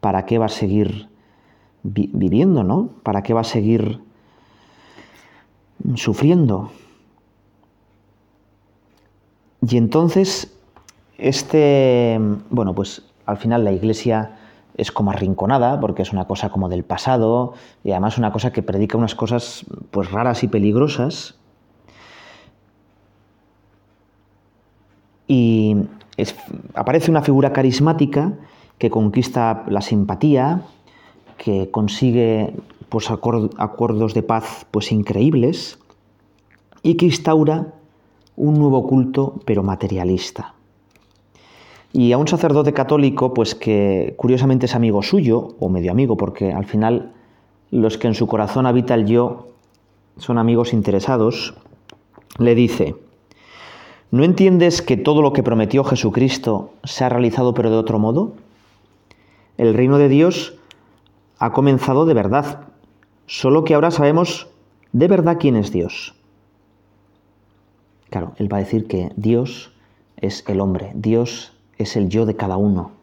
¿para 0.00 0.24
qué 0.24 0.38
va 0.38 0.46
a 0.46 0.48
seguir 0.48 1.10
viviendo, 1.82 2.64
no? 2.64 2.88
¿Para 3.02 3.22
qué 3.22 3.34
va 3.34 3.42
a 3.42 3.44
seguir 3.44 4.00
sufriendo? 5.96 6.70
Y 9.60 9.76
entonces, 9.76 10.58
este, 11.18 12.18
bueno, 12.48 12.74
pues 12.74 13.02
al 13.26 13.36
final 13.36 13.64
la 13.64 13.72
iglesia 13.72 14.38
es 14.78 14.92
como 14.92 15.10
arrinconada, 15.10 15.78
porque 15.78 16.00
es 16.00 16.14
una 16.14 16.26
cosa 16.26 16.48
como 16.48 16.70
del 16.70 16.84
pasado, 16.84 17.52
y 17.84 17.90
además 17.90 18.16
una 18.16 18.32
cosa 18.32 18.50
que 18.50 18.62
predica 18.62 18.96
unas 18.96 19.14
cosas 19.14 19.66
pues 19.90 20.10
raras 20.10 20.42
y 20.42 20.48
peligrosas. 20.48 21.37
Y 25.28 25.76
aparece 26.74 27.10
una 27.10 27.22
figura 27.22 27.52
carismática 27.52 28.32
que 28.78 28.90
conquista 28.90 29.64
la 29.68 29.82
simpatía, 29.82 30.62
que 31.36 31.70
consigue 31.70 32.54
pues, 32.88 33.10
acuerdos 33.10 34.14
de 34.14 34.22
paz 34.22 34.66
pues, 34.70 34.90
increíbles 34.90 35.78
y 36.82 36.94
que 36.94 37.04
instaura 37.06 37.74
un 38.36 38.54
nuevo 38.58 38.86
culto 38.86 39.40
pero 39.44 39.62
materialista. 39.62 40.54
Y 41.92 42.12
a 42.12 42.18
un 42.18 42.28
sacerdote 42.28 42.72
católico, 42.72 43.34
pues 43.34 43.54
que 43.54 44.14
curiosamente 44.16 44.66
es 44.66 44.74
amigo 44.74 45.02
suyo, 45.02 45.56
o 45.58 45.68
medio 45.68 45.90
amigo, 45.90 46.16
porque 46.16 46.52
al 46.52 46.66
final 46.66 47.12
los 47.70 47.98
que 47.98 48.08
en 48.08 48.14
su 48.14 48.26
corazón 48.26 48.66
habita 48.66 48.94
el 48.94 49.06
yo 49.06 49.48
son 50.16 50.38
amigos 50.38 50.72
interesados, 50.72 51.54
le 52.38 52.54
dice, 52.54 52.94
¿no 54.10 54.24
entiendes 54.24 54.82
que 54.82 54.96
todo 54.96 55.22
lo 55.22 55.32
que 55.32 55.42
prometió 55.42 55.84
Jesucristo 55.84 56.72
se 56.84 57.04
ha 57.04 57.08
realizado 57.08 57.54
pero 57.54 57.70
de 57.70 57.76
otro 57.76 57.98
modo? 57.98 58.34
El 59.56 59.74
reino 59.74 59.98
de 59.98 60.08
Dios 60.08 60.54
ha 61.38 61.52
comenzado 61.52 62.06
de 62.06 62.14
verdad, 62.14 62.66
solo 63.26 63.64
que 63.64 63.74
ahora 63.74 63.90
sabemos 63.90 64.48
de 64.92 65.08
verdad 65.08 65.36
quién 65.38 65.56
es 65.56 65.70
Dios. 65.70 66.14
Claro, 68.10 68.32
él 68.38 68.52
va 68.52 68.56
a 68.56 68.60
decir 68.60 68.86
que 68.86 69.12
Dios 69.16 69.72
es 70.16 70.44
el 70.48 70.60
hombre, 70.60 70.92
Dios 70.94 71.52
es 71.76 71.96
el 71.96 72.08
yo 72.08 72.26
de 72.26 72.36
cada 72.36 72.56
uno. 72.56 72.97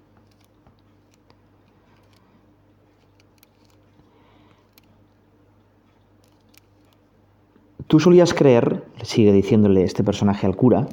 Tú 7.88 8.00
solías 8.00 8.34
creer, 8.34 8.84
sigue 9.04 9.32
diciéndole 9.32 9.84
este 9.84 10.04
personaje 10.04 10.48
al 10.48 10.56
cura, 10.56 10.88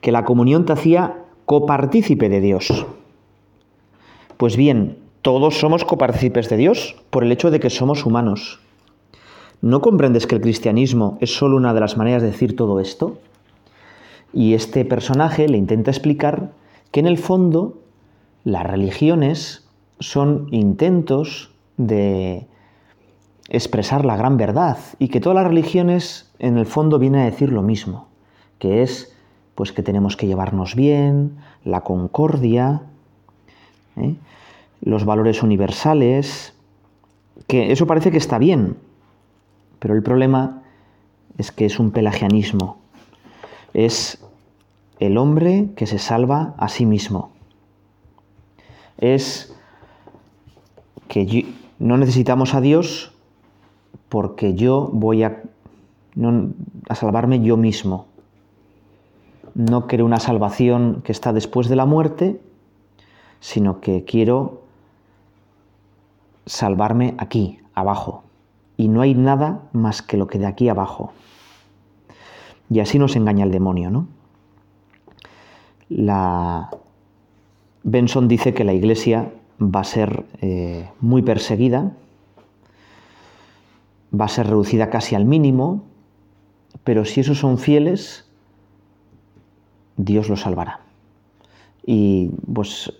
que 0.00 0.12
la 0.12 0.24
comunión 0.24 0.64
te 0.64 0.72
hacía 0.72 1.24
copartícipe 1.46 2.28
de 2.28 2.40
Dios. 2.40 2.86
Pues 4.36 4.56
bien, 4.56 4.98
todos 5.22 5.58
somos 5.58 5.84
copartícipes 5.84 6.48
de 6.48 6.56
Dios 6.56 6.96
por 7.10 7.24
el 7.24 7.32
hecho 7.32 7.50
de 7.50 7.60
que 7.60 7.70
somos 7.70 8.04
humanos. 8.04 8.60
¿No 9.62 9.80
comprendes 9.80 10.26
que 10.26 10.34
el 10.34 10.42
cristianismo 10.42 11.16
es 11.20 11.34
solo 11.34 11.56
una 11.56 11.72
de 11.72 11.80
las 11.80 11.96
maneras 11.96 12.20
de 12.20 12.30
decir 12.30 12.56
todo 12.56 12.80
esto? 12.80 13.16
Y 14.32 14.54
este 14.54 14.84
personaje 14.84 15.48
le 15.48 15.56
intenta 15.56 15.90
explicar 15.90 16.52
que 16.90 17.00
en 17.00 17.06
el 17.06 17.16
fondo 17.16 17.78
las 18.44 18.64
religiones 18.64 19.66
son 20.00 20.48
intentos 20.50 21.50
de 21.76 22.46
expresar 23.48 24.04
la 24.04 24.16
gran 24.16 24.36
verdad 24.36 24.78
y 24.98 25.08
que 25.08 25.20
todas 25.20 25.36
las 25.36 25.46
religiones 25.46 26.30
en 26.38 26.56
el 26.56 26.66
fondo 26.66 26.98
vienen 26.98 27.20
a 27.20 27.24
decir 27.24 27.52
lo 27.52 27.62
mismo, 27.62 28.08
que 28.58 28.82
es 28.82 29.14
pues 29.54 29.72
que 29.72 29.82
tenemos 29.82 30.16
que 30.16 30.26
llevarnos 30.26 30.74
bien, 30.74 31.36
la 31.64 31.82
concordia, 31.82 32.82
¿eh? 33.96 34.14
los 34.80 35.04
valores 35.04 35.42
universales, 35.42 36.54
que 37.46 37.70
eso 37.70 37.86
parece 37.86 38.10
que 38.10 38.16
está 38.16 38.38
bien, 38.38 38.76
pero 39.78 39.94
el 39.94 40.02
problema 40.02 40.62
es 41.38 41.52
que 41.52 41.66
es 41.66 41.78
un 41.78 41.90
pelagianismo, 41.90 42.78
es 43.74 44.24
el 44.98 45.18
hombre 45.18 45.68
que 45.76 45.86
se 45.86 45.98
salva 45.98 46.54
a 46.58 46.68
sí 46.68 46.86
mismo, 46.86 47.30
es 48.98 49.54
que 51.08 51.46
no 51.78 51.96
necesitamos 51.96 52.54
a 52.54 52.60
Dios 52.60 53.13
porque 54.14 54.54
yo 54.54 54.90
voy 54.92 55.24
a, 55.24 55.42
a 56.88 56.94
salvarme 56.94 57.40
yo 57.40 57.56
mismo. 57.56 58.06
No 59.56 59.88
quiero 59.88 60.04
una 60.04 60.20
salvación 60.20 61.02
que 61.02 61.10
está 61.10 61.32
después 61.32 61.68
de 61.68 61.74
la 61.74 61.84
muerte, 61.84 62.40
sino 63.40 63.80
que 63.80 64.04
quiero 64.04 64.62
salvarme 66.46 67.16
aquí, 67.18 67.58
abajo. 67.74 68.22
Y 68.76 68.86
no 68.86 69.00
hay 69.00 69.16
nada 69.16 69.62
más 69.72 70.00
que 70.00 70.16
lo 70.16 70.28
que 70.28 70.38
de 70.38 70.46
aquí 70.46 70.68
abajo. 70.68 71.12
Y 72.70 72.78
así 72.78 73.00
nos 73.00 73.16
engaña 73.16 73.44
el 73.44 73.50
demonio, 73.50 73.90
¿no? 73.90 74.06
La... 75.88 76.70
Benson 77.82 78.28
dice 78.28 78.54
que 78.54 78.62
la 78.62 78.74
iglesia 78.74 79.32
va 79.60 79.80
a 79.80 79.84
ser 79.84 80.24
eh, 80.40 80.88
muy 81.00 81.22
perseguida, 81.22 81.96
va 84.18 84.26
a 84.26 84.28
ser 84.28 84.46
reducida 84.46 84.90
casi 84.90 85.14
al 85.14 85.24
mínimo, 85.24 85.84
pero 86.84 87.04
si 87.04 87.20
esos 87.20 87.38
son 87.38 87.58
fieles, 87.58 88.28
Dios 89.96 90.28
los 90.28 90.40
salvará. 90.40 90.80
Y 91.86 92.30
pues 92.52 92.92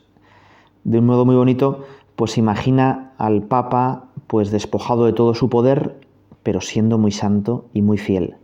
de 0.85 0.99
un 0.99 1.07
modo 1.07 1.25
muy 1.25 1.35
bonito 1.37 1.85
pues 2.17 2.39
imagina 2.39 3.13
al 3.19 3.43
Papa 3.43 4.07
pues 4.27 4.51
despojado 4.51 5.07
de 5.07 5.13
todo 5.13 5.35
su 5.35 5.49
poder, 5.49 6.01
pero 6.43 6.61
siendo 6.61 6.99
muy 6.99 7.11
santo 7.11 7.67
y 7.73 7.83
muy 7.83 7.99
fiel, 7.99 8.37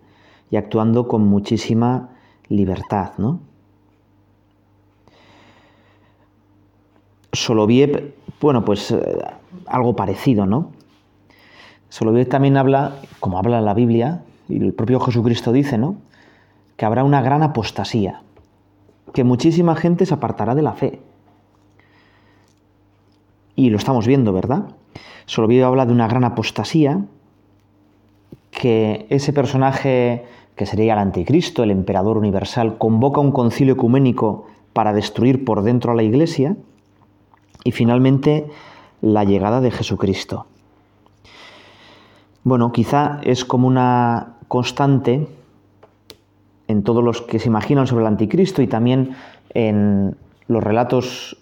y 0.51 0.57
actuando 0.57 1.09
con 1.09 1.27
muchísima 1.27 2.11
libertad, 2.49 3.13
¿no? 3.19 3.41
Soloviev, 7.33 8.15
bueno, 8.41 8.65
pues 8.65 8.91
eh, 8.91 9.01
algo 9.67 9.95
parecido, 9.95 10.47
¿no? 10.47 10.73
Soloviev 11.91 12.29
también 12.29 12.57
habla, 12.57 12.97
como 13.19 13.39
habla 13.39 13.61
la 13.61 13.75
Biblia, 13.75 14.23
y 14.49 14.57
el 14.57 14.73
propio 14.73 15.01
Jesucristo 15.01 15.53
dice, 15.53 15.77
¿no? 15.77 15.97
Que 16.77 16.87
habrá 16.87 17.05
una 17.05 17.21
gran 17.21 17.43
apostasía, 17.43 18.23
que 19.13 19.25
muchísima 19.25 19.77
gente 19.77 20.07
se 20.07 20.15
apartará 20.15 20.55
de 20.55 20.63
la 20.63 20.73
fe, 20.73 21.01
y 23.57 23.69
lo 23.69 23.77
estamos 23.77 24.07
viendo, 24.07 24.33
¿verdad? 24.33 24.71
Soloviev 25.27 25.67
habla 25.67 25.85
de 25.85 25.93
una 25.93 26.09
gran 26.09 26.25
apostasía, 26.25 27.05
que 28.51 29.07
ese 29.11 29.33
personaje 29.33 30.25
que 30.57 30.67
sería 30.67 30.93
el 30.93 30.99
anticristo, 30.99 31.63
el 31.63 31.71
emperador 31.71 32.19
universal, 32.19 32.79
convoca 32.79 33.21
un 33.21 33.33
concilio 33.33 33.75
ecuménico 33.75 34.47
para 34.73 34.93
destruir 34.93 35.45
por 35.45 35.63
dentro 35.63 35.93
a 35.93 35.95
la 35.95 36.03
iglesia 36.03 36.57
y 37.65 37.73
finalmente 37.73 38.47
la 39.01 39.25
llegada 39.25 39.61
de 39.61 39.71
Jesucristo. 39.71 40.47
Bueno, 42.43 42.73
quizá 42.73 43.21
es 43.23 43.45
como 43.45 43.69
una 43.69 44.37
constante 44.49 45.29
en 46.69 46.83
todos 46.83 47.05
los 47.05 47.21
que 47.21 47.39
se 47.39 47.49
imaginan 47.49 47.87
sobre 47.87 48.03
el 48.03 48.09
anticristo 48.09 48.63
y 48.63 48.67
también 48.67 49.15
en 49.51 50.17
los 50.47 50.63
relatos 50.63 51.37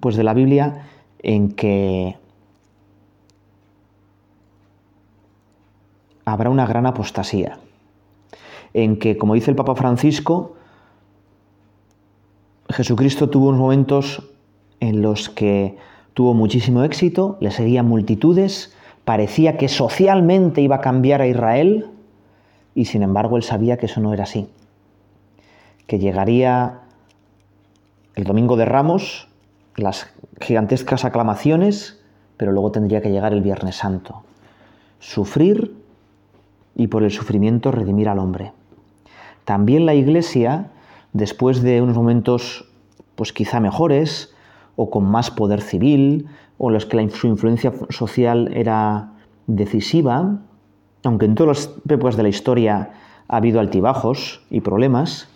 pues, 0.00 0.16
de 0.16 0.24
la 0.24 0.34
Biblia 0.34 0.86
en 1.22 1.52
que 1.52 2.16
habrá 6.24 6.50
una 6.50 6.66
gran 6.66 6.86
apostasía, 6.86 7.58
en 8.74 8.98
que, 8.98 9.16
como 9.16 9.34
dice 9.34 9.50
el 9.50 9.56
Papa 9.56 9.74
Francisco, 9.74 10.54
Jesucristo 12.68 13.28
tuvo 13.28 13.48
unos 13.48 13.60
momentos 13.60 14.28
en 14.80 15.02
los 15.02 15.28
que 15.28 15.76
tuvo 16.14 16.34
muchísimo 16.34 16.82
éxito, 16.84 17.36
le 17.40 17.50
seguían 17.50 17.86
multitudes, 17.86 18.74
parecía 19.04 19.56
que 19.56 19.68
socialmente 19.68 20.60
iba 20.60 20.76
a 20.76 20.80
cambiar 20.80 21.20
a 21.22 21.26
Israel 21.26 21.90
y 22.74 22.84
sin 22.86 23.02
embargo 23.02 23.36
él 23.36 23.42
sabía 23.42 23.76
que 23.76 23.86
eso 23.86 24.00
no 24.00 24.12
era 24.12 24.24
así, 24.24 24.48
que 25.86 25.98
llegaría 25.98 26.80
el 28.14 28.24
domingo 28.24 28.56
de 28.56 28.64
Ramos, 28.64 29.28
las 29.76 30.12
gigantescas 30.40 31.04
aclamaciones, 31.04 32.00
pero 32.36 32.52
luego 32.52 32.72
tendría 32.72 33.00
que 33.00 33.10
llegar 33.10 33.32
el 33.32 33.42
Viernes 33.42 33.76
Santo. 33.76 34.22
Sufrir 34.98 35.74
y 36.74 36.86
por 36.86 37.02
el 37.02 37.10
sufrimiento 37.10 37.70
redimir 37.70 38.08
al 38.08 38.18
hombre. 38.18 38.52
También 39.44 39.86
la 39.86 39.94
Iglesia, 39.94 40.70
después 41.12 41.62
de 41.62 41.82
unos 41.82 41.96
momentos 41.96 42.66
pues 43.16 43.32
quizá 43.32 43.60
mejores 43.60 44.34
o 44.76 44.90
con 44.90 45.04
más 45.04 45.30
poder 45.30 45.60
civil, 45.60 46.26
o 46.58 46.70
los 46.70 46.86
que 46.86 47.08
su 47.10 47.26
influencia 47.26 47.72
social 47.88 48.50
era 48.54 49.12
decisiva, 49.46 50.38
aunque 51.04 51.26
en 51.26 51.34
todas 51.34 51.66
las 51.66 51.76
épocas 51.88 52.16
de 52.16 52.22
la 52.22 52.28
historia 52.28 52.90
ha 53.28 53.36
habido 53.36 53.60
altibajos 53.60 54.42
y 54.50 54.60
problemas, 54.60 55.28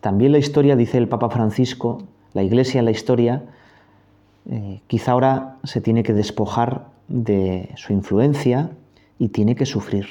también 0.00 0.32
la 0.32 0.38
historia, 0.38 0.76
dice 0.76 0.98
el 0.98 1.08
Papa 1.08 1.30
Francisco, 1.30 2.02
la 2.34 2.42
iglesia 2.42 2.78
en 2.78 2.84
la 2.84 2.90
historia, 2.90 3.42
eh, 4.50 4.80
quizá 4.86 5.12
ahora 5.12 5.56
se 5.64 5.80
tiene 5.80 6.02
que 6.02 6.12
despojar 6.12 6.86
de 7.08 7.70
su 7.76 7.92
influencia 7.92 8.70
y 9.18 9.28
tiene 9.28 9.56
que 9.56 9.66
sufrir. 9.66 10.06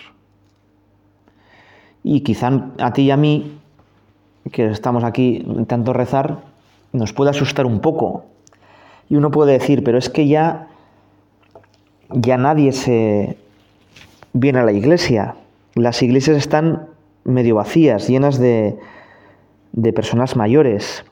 Y 2.03 2.21
quizá 2.21 2.71
a 2.80 2.93
ti 2.93 3.03
y 3.03 3.12
a 3.12 3.17
mí, 3.17 3.60
que 4.51 4.67
estamos 4.67 5.03
aquí 5.03 5.45
tanto 5.67 5.93
rezar, 5.93 6.39
nos 6.93 7.13
puede 7.13 7.32
asustar 7.32 7.65
un 7.65 7.80
poco. 7.80 8.25
Y 9.10 9.15
uno 9.15 9.32
puede 9.32 9.54
decir, 9.54 9.84
pero 9.84 9.98
es 9.98 10.10
que 10.10 10.28
ya, 10.28 10.67
ya 12.10 12.38
nadie 12.38 12.72
se 12.72 13.38
viene 14.34 14.60
a 14.60 14.63
la 14.63 14.72
iglesia. 14.72 15.36
Las 15.76 16.02
iglesias 16.02 16.38
están 16.38 16.88
medio 17.24 17.56
vacías, 17.56 18.08
llenas 18.08 18.39
de, 18.39 18.78
de 19.72 19.93
personas 19.93 20.36
mayores. 20.36 21.06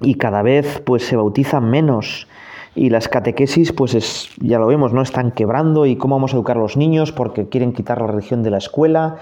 Y 0.00 0.14
cada 0.14 0.42
vez 0.42 0.80
pues 0.84 1.04
se 1.04 1.16
bautizan 1.16 1.70
menos. 1.70 2.26
Y 2.74 2.90
las 2.90 3.08
catequesis 3.08 3.72
pues 3.72 3.94
es, 3.94 4.30
ya 4.40 4.58
lo 4.58 4.66
vemos, 4.66 4.92
no 4.92 5.02
están 5.02 5.32
quebrando. 5.32 5.86
Y 5.86 5.96
cómo 5.96 6.16
vamos 6.16 6.32
a 6.32 6.36
educar 6.36 6.56
a 6.56 6.60
los 6.60 6.76
niños 6.76 7.12
porque 7.12 7.48
quieren 7.48 7.72
quitar 7.72 8.00
la 8.00 8.06
religión 8.06 8.42
de 8.42 8.50
la 8.50 8.58
escuela. 8.58 9.16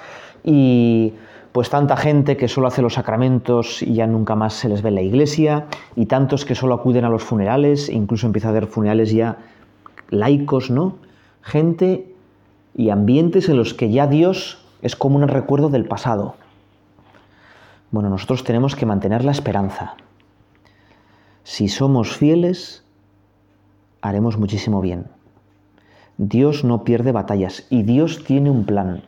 Y 0.45 1.15
pues 1.53 1.71
tanta 1.71 1.97
gente 1.97 2.37
que 2.37 2.49
solo 2.49 2.67
hace 2.67 2.83
los 2.83 2.95
sacramentos 2.95 3.83
y 3.83 3.95
ya 3.95 4.07
nunca 4.07 4.35
más 4.35 4.55
se 4.55 4.69
les 4.69 4.83
ve 4.83 4.91
en 4.91 4.95
la 4.97 5.03
iglesia 5.03 5.67
y 5.97 6.07
tantos 6.07 6.45
que 6.45 6.55
solo 6.55 6.75
acuden 6.75 7.05
a 7.05 7.09
los 7.09 7.23
funerales, 7.23 7.89
incluso 7.89 8.27
empieza 8.27 8.49
a 8.49 8.51
haber 8.51 8.67
funerales 8.67 9.13
ya 9.13 9.39
laicos, 10.11 10.71
¿no? 10.71 10.97
Gente 11.43 12.15
y 12.75 12.91
ambientes 12.91 13.49
en 13.49 13.57
los 13.57 13.75
que 13.75 13.91
ya 13.91 14.07
Dios 14.07 14.65
es 14.83 14.95
como 14.95 15.17
un 15.17 15.27
recuerdo 15.27 15.69
del 15.69 15.87
pasado. 15.87 16.37
Bueno, 17.91 18.11
nosotros 18.11 18.45
tenemos 18.45 18.77
que 18.77 18.87
mantener 18.87 19.25
la 19.25 19.33
esperanza. 19.33 19.95
Si 21.43 21.69
somos 21.69 22.17
fieles, 22.17 22.85
haremos 24.03 24.37
muchísimo 24.37 24.81
bien. 24.81 25.07
Dios 26.19 26.65
no 26.65 26.85
pierde 26.85 27.13
batallas 27.13 27.67
y 27.71 27.85
Dios 27.85 28.25
tiene 28.25 28.51
un 28.51 28.65
plan. 28.65 29.08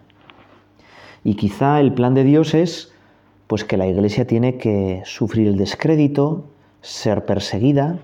Y 1.24 1.34
quizá 1.34 1.80
el 1.80 1.92
plan 1.92 2.14
de 2.14 2.24
Dios 2.24 2.54
es 2.54 2.92
pues 3.46 3.64
que 3.64 3.76
la 3.76 3.86
iglesia 3.86 4.26
tiene 4.26 4.58
que 4.58 5.02
sufrir 5.04 5.48
el 5.48 5.56
descrédito, 5.56 6.44
ser 6.82 7.24
perseguida 7.24 7.98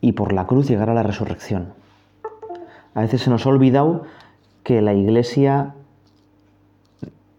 y 0.00 0.12
por 0.12 0.32
la 0.32 0.46
cruz 0.46 0.68
llegar 0.68 0.90
a 0.90 0.94
la 0.94 1.04
resurrección. 1.04 1.72
A 2.94 3.00
veces 3.02 3.22
se 3.22 3.30
nos 3.30 3.46
ha 3.46 3.50
olvidado 3.50 4.02
que 4.64 4.82
la 4.82 4.92
iglesia 4.92 5.74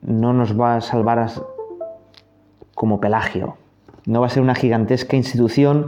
no 0.01 0.33
nos 0.33 0.59
va 0.59 0.77
a 0.77 0.81
salvar 0.81 1.29
como 2.75 2.99
Pelagio, 2.99 3.57
no 4.05 4.21
va 4.21 4.27
a 4.27 4.29
ser 4.29 4.41
una 4.41 4.55
gigantesca 4.55 5.17
institución, 5.17 5.87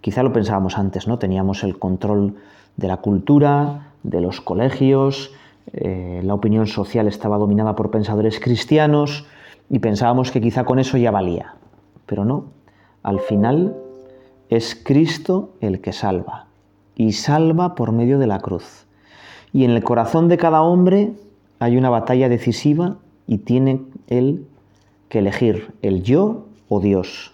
quizá 0.00 0.22
lo 0.22 0.32
pensábamos 0.32 0.78
antes, 0.78 1.06
¿no? 1.06 1.18
Teníamos 1.18 1.62
el 1.64 1.78
control 1.78 2.36
de 2.76 2.88
la 2.88 2.96
cultura, 2.98 3.92
de 4.02 4.20
los 4.20 4.40
colegios, 4.40 5.32
eh, 5.72 6.20
la 6.24 6.34
opinión 6.34 6.66
social 6.66 7.08
estaba 7.08 7.38
dominada 7.38 7.76
por 7.76 7.90
pensadores 7.90 8.40
cristianos 8.40 9.26
y 9.70 9.78
pensábamos 9.78 10.30
que 10.30 10.40
quizá 10.40 10.64
con 10.64 10.78
eso 10.78 10.96
ya 10.98 11.10
valía. 11.10 11.54
Pero 12.06 12.24
no, 12.24 12.46
al 13.02 13.20
final 13.20 13.76
es 14.50 14.74
Cristo 14.74 15.50
el 15.60 15.80
que 15.80 15.92
salva 15.92 16.46
y 16.96 17.12
salva 17.12 17.74
por 17.74 17.92
medio 17.92 18.18
de 18.18 18.26
la 18.26 18.40
cruz. 18.40 18.86
Y 19.52 19.64
en 19.64 19.70
el 19.70 19.84
corazón 19.84 20.28
de 20.28 20.38
cada 20.38 20.62
hombre 20.62 21.12
hay 21.58 21.76
una 21.76 21.90
batalla 21.90 22.28
decisiva 22.28 22.96
y 23.26 23.38
tiene 23.38 23.82
él 24.08 24.46
que 25.08 25.20
elegir 25.20 25.74
el 25.82 26.02
yo 26.02 26.46
o 26.68 26.80
Dios, 26.80 27.32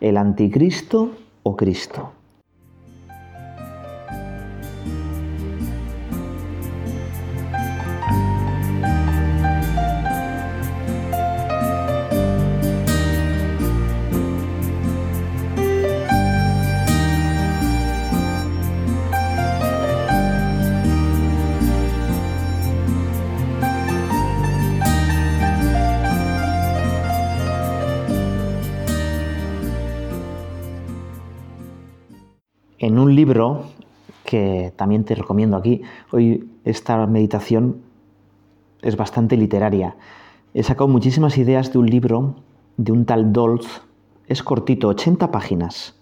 el 0.00 0.16
anticristo 0.16 1.10
o 1.42 1.56
Cristo. 1.56 2.12
Que 34.24 34.72
también 34.76 35.04
te 35.04 35.14
recomiendo 35.14 35.56
aquí, 35.56 35.82
hoy 36.10 36.48
esta 36.64 37.06
meditación 37.06 37.82
es 38.82 38.96
bastante 38.96 39.36
literaria. 39.36 39.96
He 40.54 40.62
sacado 40.62 40.88
muchísimas 40.88 41.36
ideas 41.38 41.72
de 41.72 41.78
un 41.78 41.86
libro 41.86 42.36
de 42.76 42.92
un 42.92 43.04
tal 43.04 43.32
Dolz, 43.32 43.82
es 44.26 44.42
cortito, 44.42 44.88
80 44.88 45.30
páginas, 45.30 45.96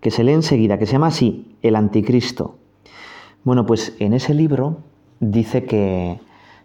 que 0.00 0.10
se 0.10 0.24
lee 0.24 0.32
enseguida, 0.32 0.78
que 0.78 0.86
se 0.86 0.92
llama 0.92 1.08
así, 1.08 1.56
El 1.62 1.76
Anticristo. 1.76 2.56
Bueno, 3.44 3.66
pues 3.66 3.94
en 3.98 4.14
ese 4.14 4.34
libro 4.34 4.78
dice 5.20 5.64
que 5.64 6.20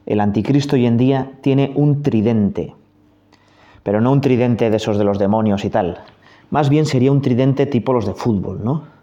el 0.05 0.19
Anticristo 0.21 0.75
hoy 0.75 0.85
en 0.85 0.97
día 0.97 1.31
tiene 1.41 1.71
un 1.75 2.01
tridente, 2.01 2.75
pero 3.83 3.99
no 3.99 4.11
un 4.11 4.21
tridente 4.21 4.69
de 4.69 4.77
esos 4.77 4.97
de 4.97 5.03
los 5.03 5.19
demonios 5.19 5.65
y 5.65 5.69
tal. 5.69 5.99
Más 6.49 6.69
bien 6.69 6.85
sería 6.85 7.11
un 7.11 7.21
tridente 7.21 7.65
tipo 7.65 7.93
los 7.93 8.05
de 8.05 8.13
fútbol, 8.13 8.63
¿no? 8.63 8.96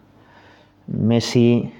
Messi, 0.86 1.72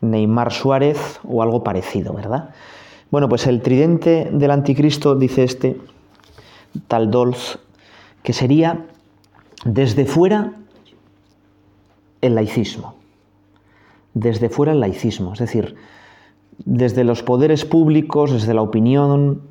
Neymar 0.00 0.52
Suárez 0.52 1.20
o 1.24 1.42
algo 1.42 1.62
parecido, 1.62 2.12
¿verdad? 2.12 2.50
Bueno, 3.10 3.28
pues 3.28 3.46
el 3.46 3.62
tridente 3.62 4.28
del 4.32 4.50
anticristo, 4.50 5.14
dice 5.14 5.44
este 5.44 5.80
tal 6.88 7.10
Dolz, 7.10 7.58
que 8.22 8.32
sería 8.32 8.86
desde 9.64 10.06
fuera 10.06 10.54
el 12.20 12.34
laicismo. 12.34 12.94
Desde 14.14 14.48
fuera 14.48 14.72
el 14.72 14.80
laicismo, 14.80 15.32
es 15.32 15.38
decir, 15.38 15.76
desde 16.64 17.04
los 17.04 17.22
poderes 17.22 17.64
públicos, 17.64 18.32
desde 18.32 18.54
la 18.54 18.62
opinión. 18.62 19.42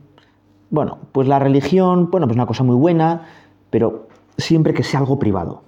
Bueno, 0.70 1.00
pues 1.12 1.28
la 1.28 1.40
religión, 1.40 2.10
bueno, 2.12 2.28
pues 2.28 2.36
una 2.36 2.46
cosa 2.46 2.64
muy 2.64 2.76
buena, 2.76 3.28
pero 3.70 4.08
siempre 4.38 4.74
que 4.74 4.84
sea 4.84 5.00
algo 5.00 5.20
privado. 5.20 5.64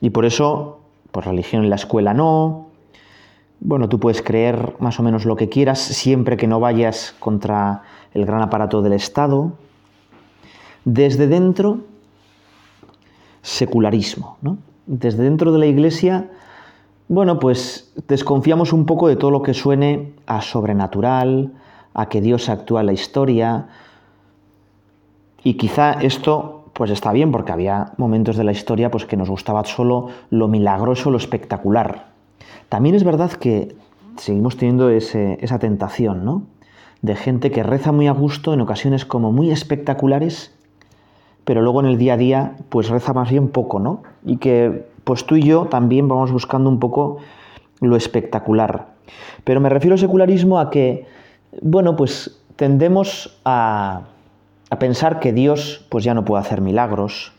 Y 0.00 0.10
por 0.10 0.24
eso, 0.24 0.80
pues 1.12 1.26
religión 1.26 1.64
en 1.64 1.70
la 1.70 1.76
escuela 1.76 2.14
no. 2.14 2.68
Bueno, 3.60 3.88
tú 3.88 4.00
puedes 4.00 4.22
creer 4.22 4.74
más 4.78 4.98
o 4.98 5.02
menos 5.02 5.26
lo 5.26 5.36
que 5.36 5.48
quieras 5.48 5.78
siempre 5.78 6.36
que 6.36 6.46
no 6.46 6.60
vayas 6.60 7.14
contra 7.18 7.82
el 8.14 8.24
gran 8.24 8.40
aparato 8.40 8.80
del 8.80 8.94
Estado. 8.94 9.52
Desde 10.84 11.26
dentro, 11.26 11.80
secularismo. 13.42 14.38
¿no? 14.40 14.58
Desde 14.86 15.22
dentro 15.22 15.52
de 15.52 15.58
la 15.58 15.66
iglesia, 15.66 16.30
bueno, 17.08 17.38
pues 17.38 17.92
desconfiamos 18.08 18.72
un 18.72 18.86
poco 18.86 19.08
de 19.08 19.16
todo 19.16 19.30
lo 19.30 19.42
que 19.42 19.52
suene 19.52 20.14
a 20.26 20.40
sobrenatural, 20.40 21.52
a 21.92 22.08
que 22.08 22.20
Dios 22.20 22.48
actúa 22.48 22.80
en 22.80 22.86
la 22.86 22.92
historia. 22.92 23.68
Y 25.42 25.54
quizá 25.54 25.92
esto 25.92 26.59
pues 26.80 26.90
está 26.90 27.12
bien, 27.12 27.30
porque 27.30 27.52
había 27.52 27.92
momentos 27.98 28.38
de 28.38 28.44
la 28.44 28.52
historia 28.52 28.90
pues, 28.90 29.04
que 29.04 29.18
nos 29.18 29.28
gustaba 29.28 29.62
solo 29.66 30.08
lo 30.30 30.48
milagroso, 30.48 31.10
lo 31.10 31.18
espectacular. 31.18 32.06
También 32.70 32.94
es 32.94 33.04
verdad 33.04 33.30
que 33.32 33.76
seguimos 34.16 34.56
teniendo 34.56 34.88
esa 34.88 35.58
tentación, 35.58 36.24
¿no? 36.24 36.44
De 37.02 37.16
gente 37.16 37.50
que 37.50 37.62
reza 37.62 37.92
muy 37.92 38.06
a 38.06 38.12
gusto, 38.12 38.54
en 38.54 38.62
ocasiones 38.62 39.04
como 39.04 39.30
muy 39.30 39.50
espectaculares, 39.50 40.54
pero 41.44 41.60
luego 41.60 41.80
en 41.80 41.86
el 41.86 41.98
día 41.98 42.14
a 42.14 42.16
día 42.16 42.56
pues 42.70 42.88
reza 42.88 43.12
más 43.12 43.28
bien 43.28 43.48
poco, 43.48 43.78
¿no? 43.78 44.02
Y 44.24 44.38
que 44.38 44.86
pues 45.04 45.26
tú 45.26 45.36
y 45.36 45.42
yo 45.42 45.66
también 45.66 46.08
vamos 46.08 46.32
buscando 46.32 46.70
un 46.70 46.78
poco 46.78 47.18
lo 47.82 47.94
espectacular. 47.94 48.86
Pero 49.44 49.60
me 49.60 49.68
refiero 49.68 49.96
al 49.96 50.00
secularismo 50.00 50.58
a 50.58 50.70
que, 50.70 51.04
bueno, 51.60 51.94
pues 51.94 52.40
tendemos 52.56 53.38
a 53.44 54.00
a 54.70 54.78
pensar 54.78 55.18
que 55.18 55.32
Dios 55.32 55.84
pues 55.90 56.04
ya 56.04 56.14
no 56.14 56.24
puede 56.24 56.42
hacer 56.42 56.60
milagros, 56.60 57.32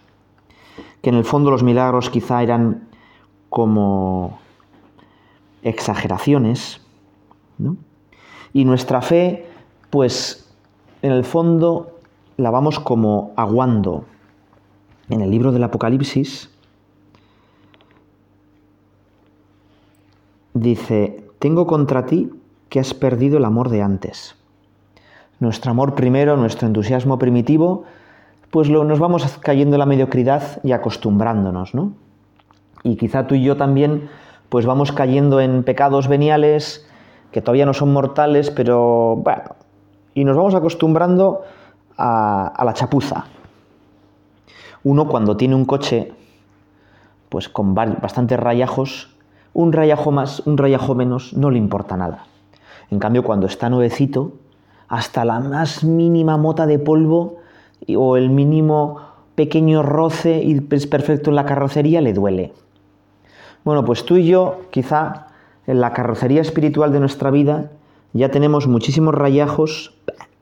que 1.02 1.10
en 1.10 1.16
el 1.16 1.24
fondo 1.24 1.50
los 1.50 1.64
milagros 1.64 2.10
quizá 2.10 2.44
eran 2.44 2.90
como 3.50 4.40
exageraciones, 5.64 6.82
¿no? 7.58 7.78
Y 8.54 8.66
nuestra 8.66 9.02
fe, 9.02 9.48
pues 9.90 10.54
en 11.02 11.14
el 11.14 11.24
fondo 11.24 12.00
la 12.36 12.50
vamos 12.50 12.80
como 12.80 13.32
aguando. 13.38 14.06
En 15.10 15.22
el 15.22 15.32
libro 15.32 15.52
del 15.52 15.64
Apocalipsis 15.64 16.50
dice, 20.54 21.26
tengo 21.40 21.66
contra 21.66 22.06
ti 22.06 22.30
que 22.68 22.80
has 22.80 22.94
perdido 22.94 23.38
el 23.38 23.46
amor 23.46 23.70
de 23.70 23.82
antes 23.82 24.36
nuestro 25.42 25.72
amor 25.72 25.96
primero, 25.96 26.38
nuestro 26.38 26.68
entusiasmo 26.68 27.18
primitivo, 27.18 27.84
pues 28.52 28.70
nos 28.70 29.00
vamos 29.00 29.26
cayendo 29.40 29.76
en 29.76 29.80
la 29.80 29.86
mediocridad 29.88 30.64
y 30.64 30.72
acostumbrándonos, 30.72 31.74
¿no? 31.74 31.94
Y 32.84 32.96
quizá 32.96 33.26
tú 33.26 33.36
y 33.36 33.44
yo 33.44 33.58
también, 33.58 34.10
pues 34.50 34.66
vamos 34.66 34.92
cayendo 34.92 35.42
en 35.42 35.64
pecados 35.64 36.08
veniales 36.08 36.88
que 37.32 37.42
todavía 37.42 37.66
no 37.66 37.74
son 37.74 37.92
mortales, 37.92 38.52
pero 38.52 39.16
bueno, 39.16 39.56
y 40.14 40.26
nos 40.26 40.38
vamos 40.38 40.54
acostumbrando 40.54 41.42
a, 41.98 42.48
a 42.48 42.64
la 42.64 42.74
chapuza. 42.74 43.26
Uno 44.84 45.08
cuando 45.08 45.38
tiene 45.38 45.56
un 45.56 45.66
coche, 45.66 46.14
pues 47.30 47.50
con 47.50 47.74
bastantes 47.74 48.40
rayajos, 48.40 49.16
un 49.54 49.74
rayajo 49.74 50.12
más, 50.12 50.42
un 50.42 50.58
rayajo 50.58 50.94
menos, 50.94 51.34
no 51.34 51.50
le 51.50 51.58
importa 51.58 51.98
nada. 51.98 52.26
En 52.92 53.00
cambio, 53.00 53.24
cuando 53.24 53.48
está 53.48 53.70
nuevecito, 53.70 54.34
hasta 54.92 55.24
la 55.24 55.40
más 55.40 55.86
mínima 55.86 56.36
mota 56.36 56.68
de 56.68 56.78
polvo 56.78 57.38
o 57.96 58.18
el 58.18 58.30
mínimo 58.30 58.98
pequeño 59.36 59.84
roce 59.84 60.44
y 60.44 60.62
es 60.70 60.86
perfecto 60.86 61.30
en 61.30 61.38
la 61.38 61.46
carrocería 61.46 62.02
le 62.02 62.12
duele. 62.12 62.52
Bueno, 63.64 63.86
pues 63.86 64.04
tú 64.04 64.18
y 64.18 64.26
yo, 64.26 64.64
quizá 64.70 65.28
en 65.66 65.80
la 65.80 65.94
carrocería 65.94 66.42
espiritual 66.42 66.92
de 66.92 67.00
nuestra 67.00 67.32
vida, 67.32 67.72
ya 68.12 68.32
tenemos 68.32 68.68
muchísimos 68.68 69.16
rayajos 69.16 69.96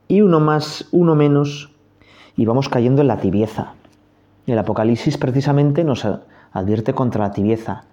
y 0.07 0.21
uno 0.21 0.39
más, 0.39 0.87
uno 0.91 1.13
menos, 1.13 1.69
y 2.35 2.47
vamos 2.47 2.69
cayendo 2.69 3.01
en 3.01 3.07
la 3.07 3.19
tibieza. 3.19 3.73
El 4.47 4.57
Apocalipsis 4.57 5.19
precisamente 5.19 5.83
nos 5.83 6.07
advierte 6.53 6.95
contra 6.95 7.27
la 7.27 7.33
tibieza. 7.33 7.83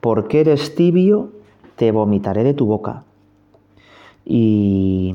Porque 0.00 0.40
eres 0.40 0.74
tibio, 0.74 1.32
te 1.76 1.92
vomitaré 1.92 2.44
de 2.44 2.54
tu 2.54 2.64
boca. 2.64 3.02
Y 4.24 5.14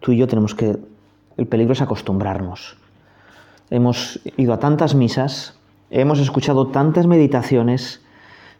tú 0.00 0.12
y 0.12 0.18
yo 0.18 0.26
tenemos 0.26 0.54
que... 0.54 0.76
El 1.36 1.46
peligro 1.46 1.72
es 1.72 1.80
acostumbrarnos. 1.80 2.76
Hemos 3.70 4.20
ido 4.36 4.52
a 4.52 4.58
tantas 4.58 4.94
misas, 4.94 5.58
hemos 5.90 6.18
escuchado 6.18 6.66
tantas 6.66 7.06
meditaciones, 7.06 8.02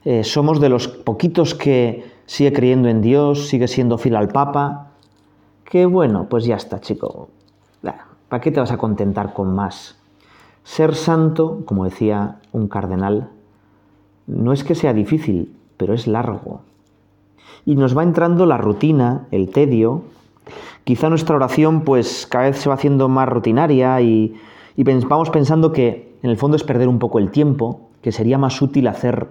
eh, 0.05 0.25
somos 0.25 0.61
de 0.61 0.69
los 0.69 0.89
poquitos 0.89 1.55
que 1.55 2.11
sigue 2.27 2.53
creyendo 2.53 2.89
en 2.89 3.03
Dios, 3.03 3.49
sigue 3.49 3.69
siendo 3.69 3.99
fiel 3.99 4.17
al 4.17 4.29
Papa, 4.29 4.93
que 5.65 5.85
bueno, 5.85 6.27
pues 6.29 6.45
ya 6.45 6.57
está, 6.57 6.81
chico. 6.81 7.29
¿Para 8.31 8.41
qué 8.41 8.53
te 8.53 8.61
vas 8.61 8.71
a 8.71 8.79
contentar 8.79 9.35
con 9.35 9.53
más? 9.57 9.97
Ser 10.63 10.95
santo, 10.95 11.65
como 11.67 11.85
decía 11.85 12.37
un 12.53 12.69
cardenal, 12.69 13.29
no 14.29 14.53
es 14.53 14.63
que 14.63 14.77
sea 14.77 14.93
difícil, 14.93 15.57
pero 15.77 15.95
es 15.95 16.07
largo. 16.07 16.61
Y 17.67 17.75
nos 17.75 17.99
va 17.99 18.05
entrando 18.05 18.47
la 18.47 18.57
rutina, 18.57 19.27
el 19.33 19.51
tedio. 19.51 20.05
Quizá 20.85 21.09
nuestra 21.09 21.37
oración 21.37 21.83
pues 21.83 22.27
cada 22.27 22.45
vez 22.45 22.59
se 22.59 22.69
va 22.69 22.75
haciendo 22.75 23.09
más 23.09 23.29
rutinaria 23.29 24.01
y, 24.01 24.35
vamos 25.09 25.31
pensando 25.31 25.73
que 25.73 26.17
en 26.23 26.31
el 26.31 26.37
fondo 26.37 26.57
es 26.57 26.65
perder 26.65 26.89
un 26.89 26.99
poco 26.99 27.19
el 27.19 27.31
tiempo, 27.31 27.89
que 28.03 28.13
sería 28.13 28.39
más 28.39 28.61
útil 28.63 28.87
hacer 28.87 29.29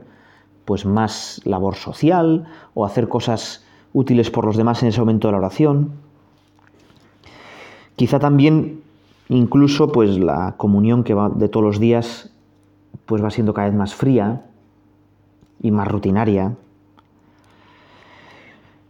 pues 0.66 0.86
más 0.86 1.42
labor 1.46 1.76
social 1.76 2.48
o 2.76 2.86
hacer 2.86 3.08
cosas 3.08 3.66
útiles 3.94 4.30
por 4.30 4.46
los 4.46 4.56
demás 4.56 4.84
en 4.84 4.90
ese 4.90 5.00
momento 5.00 5.28
de 5.28 5.32
la 5.32 5.40
oración. 5.40 5.94
Quizá 7.96 8.20
también 8.20 8.82
incluso 9.30 9.92
pues 9.92 10.18
la 10.18 10.56
comunión 10.58 11.04
que 11.04 11.14
va 11.14 11.30
de 11.30 11.50
todos 11.50 11.66
los 11.66 11.80
días 11.80 12.32
pues 13.06 13.24
va 13.24 13.32
siendo 13.32 13.54
cada 13.54 13.68
vez 13.68 13.76
más 13.76 13.96
fría 13.96 14.46
y 15.62 15.72
más 15.72 15.88
rutinaria. 15.88 16.56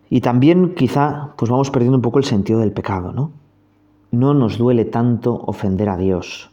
Y 0.10 0.22
también 0.22 0.76
quizá 0.76 1.34
pues 1.38 1.52
vamos 1.52 1.70
perdiendo 1.72 1.98
un 1.98 2.02
poco 2.02 2.20
el 2.20 2.26
sentido 2.26 2.60
del 2.60 2.72
pecado, 2.72 3.12
¿no? 3.12 3.32
No 4.12 4.34
nos 4.34 4.58
duele 4.58 4.86
tanto 4.86 5.36
ofender 5.46 5.90
a 5.90 5.98
Dios. 5.98 6.50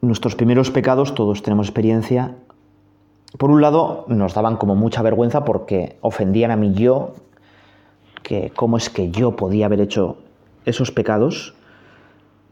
Nuestros 0.00 0.36
primeros 0.36 0.70
pecados, 0.70 1.14
todos 1.14 1.42
tenemos 1.42 1.66
experiencia, 1.68 2.36
por 3.38 3.50
un 3.50 3.60
lado 3.60 4.06
nos 4.08 4.34
daban 4.34 4.56
como 4.56 4.76
mucha 4.76 5.02
vergüenza 5.02 5.44
porque 5.44 5.98
ofendían 6.00 6.50
a 6.50 6.56
mi 6.56 6.72
yo, 6.72 7.14
que 8.22 8.50
cómo 8.54 8.76
es 8.76 8.88
que 8.88 9.10
yo 9.10 9.36
podía 9.36 9.66
haber 9.66 9.80
hecho 9.80 10.16
esos 10.64 10.90
pecados, 10.90 11.54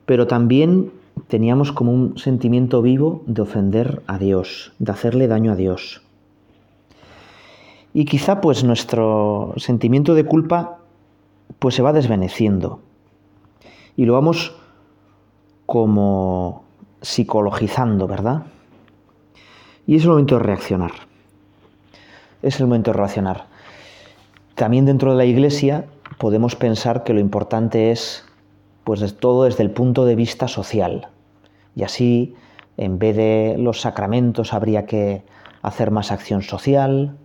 pero 0.04 0.26
también 0.26 0.92
teníamos 1.28 1.72
como 1.72 1.92
un 1.92 2.18
sentimiento 2.18 2.83
vivo 2.83 3.22
de 3.26 3.42
ofender 3.42 4.02
a 4.07 4.18
Dios, 4.18 4.72
de 4.78 4.92
hacerle 4.92 5.26
daño 5.26 5.52
a 5.52 5.57
Dios. 5.57 6.03
Y 7.94 8.04
quizá 8.04 8.42
pues 8.42 8.64
nuestro 8.64 9.54
sentimiento 9.57 10.14
de 10.14 10.24
culpa 10.24 10.80
pues 11.59 11.74
se 11.74 11.83
va 11.83 11.94
desvaneciendo 11.94 12.80
y 13.96 14.04
lo 14.04 14.14
vamos 14.14 14.54
como 15.66 16.64
psicologizando, 17.00 18.07
¿verdad? 18.07 18.42
Y 19.87 19.96
es 19.96 20.02
el 20.02 20.11
momento 20.11 20.37
de 20.37 20.42
reaccionar. 20.42 20.92
Es 22.42 22.61
el 22.61 22.66
momento 22.66 22.90
de 22.90 22.98
reaccionar. 22.98 23.46
También 24.54 24.87
dentro 24.87 25.12
de 25.12 25.16
la 25.16 25.24
iglesia 25.24 25.87
podemos 26.18 26.57
pensar 26.57 27.04
que 27.04 27.14
lo 27.14 27.20
importante 27.20 27.90
es 27.90 28.24
pues 28.85 29.16
todo 29.18 29.44
desde 29.44 29.62
el 29.62 29.70
punto 29.70 30.04
de 30.04 30.14
vista 30.14 30.48
social. 30.48 31.09
Y 31.74 31.83
así, 31.83 32.35
en 32.76 32.98
vez 32.98 33.16
de 33.16 33.57
los 33.59 33.80
sacramentos, 33.80 34.52
habría 34.52 34.87
que 34.87 35.24
hacer 35.62 35.90
más 35.90 36.12
acción 36.12 36.42
social. 36.42 37.16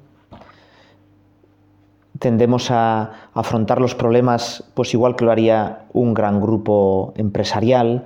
Tendemos 2.20 2.70
a 2.72 3.12
afrontar 3.34 3.80
los 3.82 3.96
problemas 3.96 4.64
pues 4.74 4.94
igual 4.94 5.16
que 5.16 5.26
lo 5.26 5.32
haría 5.32 5.86
un 5.94 6.14
gran 6.14 6.42
grupo 6.42 7.14
empresarial 7.16 8.06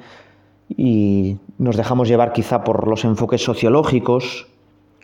y 0.69 1.38
nos 1.58 1.76
dejamos 1.76 2.08
llevar 2.08 2.32
quizá 2.32 2.63
por 2.63 2.88
los 2.88 3.04
enfoques 3.06 3.43
sociológicos, 3.43 4.47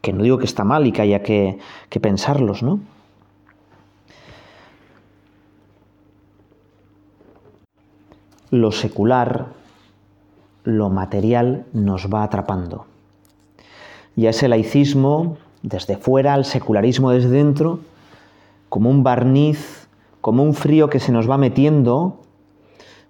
que 0.01 0.13
no 0.13 0.23
digo 0.23 0.37
que 0.37 0.45
está 0.45 0.63
mal 0.63 0.87
y 0.87 0.91
que 0.91 1.01
haya 1.01 1.23
que, 1.23 1.57
que 1.89 1.99
pensarlos, 1.99 2.63
¿no? 2.63 2.79
lo 8.51 8.71
secular, 8.71 9.47
lo 10.63 10.89
material 10.89 11.65
nos 11.73 12.07
va 12.13 12.23
atrapando. 12.23 12.85
Y 14.15 14.27
a 14.27 14.31
ese 14.31 14.47
laicismo, 14.47 15.37
desde 15.61 15.97
fuera, 15.97 16.33
al 16.33 16.45
secularismo 16.45 17.11
desde 17.11 17.29
dentro, 17.29 17.79
como 18.69 18.89
un 18.89 19.03
barniz, 19.03 19.87
como 20.21 20.43
un 20.43 20.53
frío 20.53 20.89
que 20.89 20.99
se 20.99 21.11
nos 21.11 21.29
va 21.29 21.37
metiendo. 21.37 22.19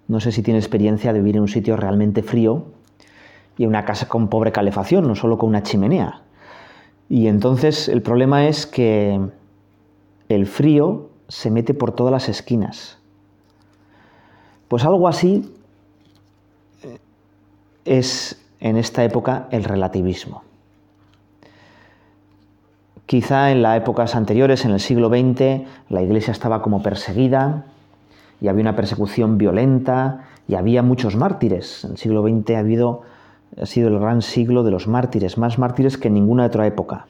No 0.08 0.20
sé 0.20 0.32
si 0.32 0.42
tiene 0.42 0.58
experiencia 0.58 1.12
de 1.12 1.20
vivir 1.20 1.36
en 1.36 1.42
un 1.42 1.48
sitio 1.48 1.76
realmente 1.76 2.22
frío 2.22 2.64
y 3.56 3.64
en 3.64 3.68
una 3.68 3.84
casa 3.84 4.08
con 4.08 4.28
pobre 4.28 4.52
calefacción, 4.52 5.06
no 5.06 5.14
solo 5.14 5.38
con 5.38 5.48
una 5.48 5.62
chimenea. 5.62 6.22
Y 7.08 7.26
entonces 7.26 7.88
el 7.88 8.02
problema 8.02 8.46
es 8.46 8.66
que 8.66 9.20
el 10.28 10.46
frío 10.46 11.10
se 11.28 11.50
mete 11.50 11.74
por 11.74 11.92
todas 11.92 12.12
las 12.12 12.28
esquinas 12.28 13.00
pues 14.70 14.84
algo 14.84 15.08
así 15.08 15.52
es 17.84 18.40
en 18.60 18.76
esta 18.76 19.02
época 19.02 19.48
el 19.50 19.64
relativismo. 19.64 20.44
Quizá 23.10 23.50
en 23.50 23.60
las 23.62 23.76
épocas 23.76 24.14
anteriores, 24.14 24.64
en 24.64 24.70
el 24.70 24.78
siglo 24.78 25.08
XX, 25.08 25.66
la 25.88 26.00
iglesia 26.00 26.30
estaba 26.30 26.62
como 26.62 26.80
perseguida 26.80 27.64
y 28.40 28.46
había 28.46 28.62
una 28.62 28.76
persecución 28.76 29.36
violenta 29.36 30.28
y 30.46 30.54
había 30.54 30.84
muchos 30.84 31.16
mártires. 31.16 31.82
En 31.82 31.90
el 31.90 31.96
siglo 31.96 32.22
XX 32.22 32.50
ha, 32.52 33.66
sido 33.66 33.88
el 33.88 33.98
gran 33.98 34.22
siglo 34.22 34.62
de 34.62 34.70
los 34.70 34.86
mártires, 34.86 35.38
más 35.38 35.58
mártires 35.58 35.98
que 35.98 36.06
en 36.06 36.14
ninguna 36.14 36.46
otra 36.46 36.68
época. 36.68 37.06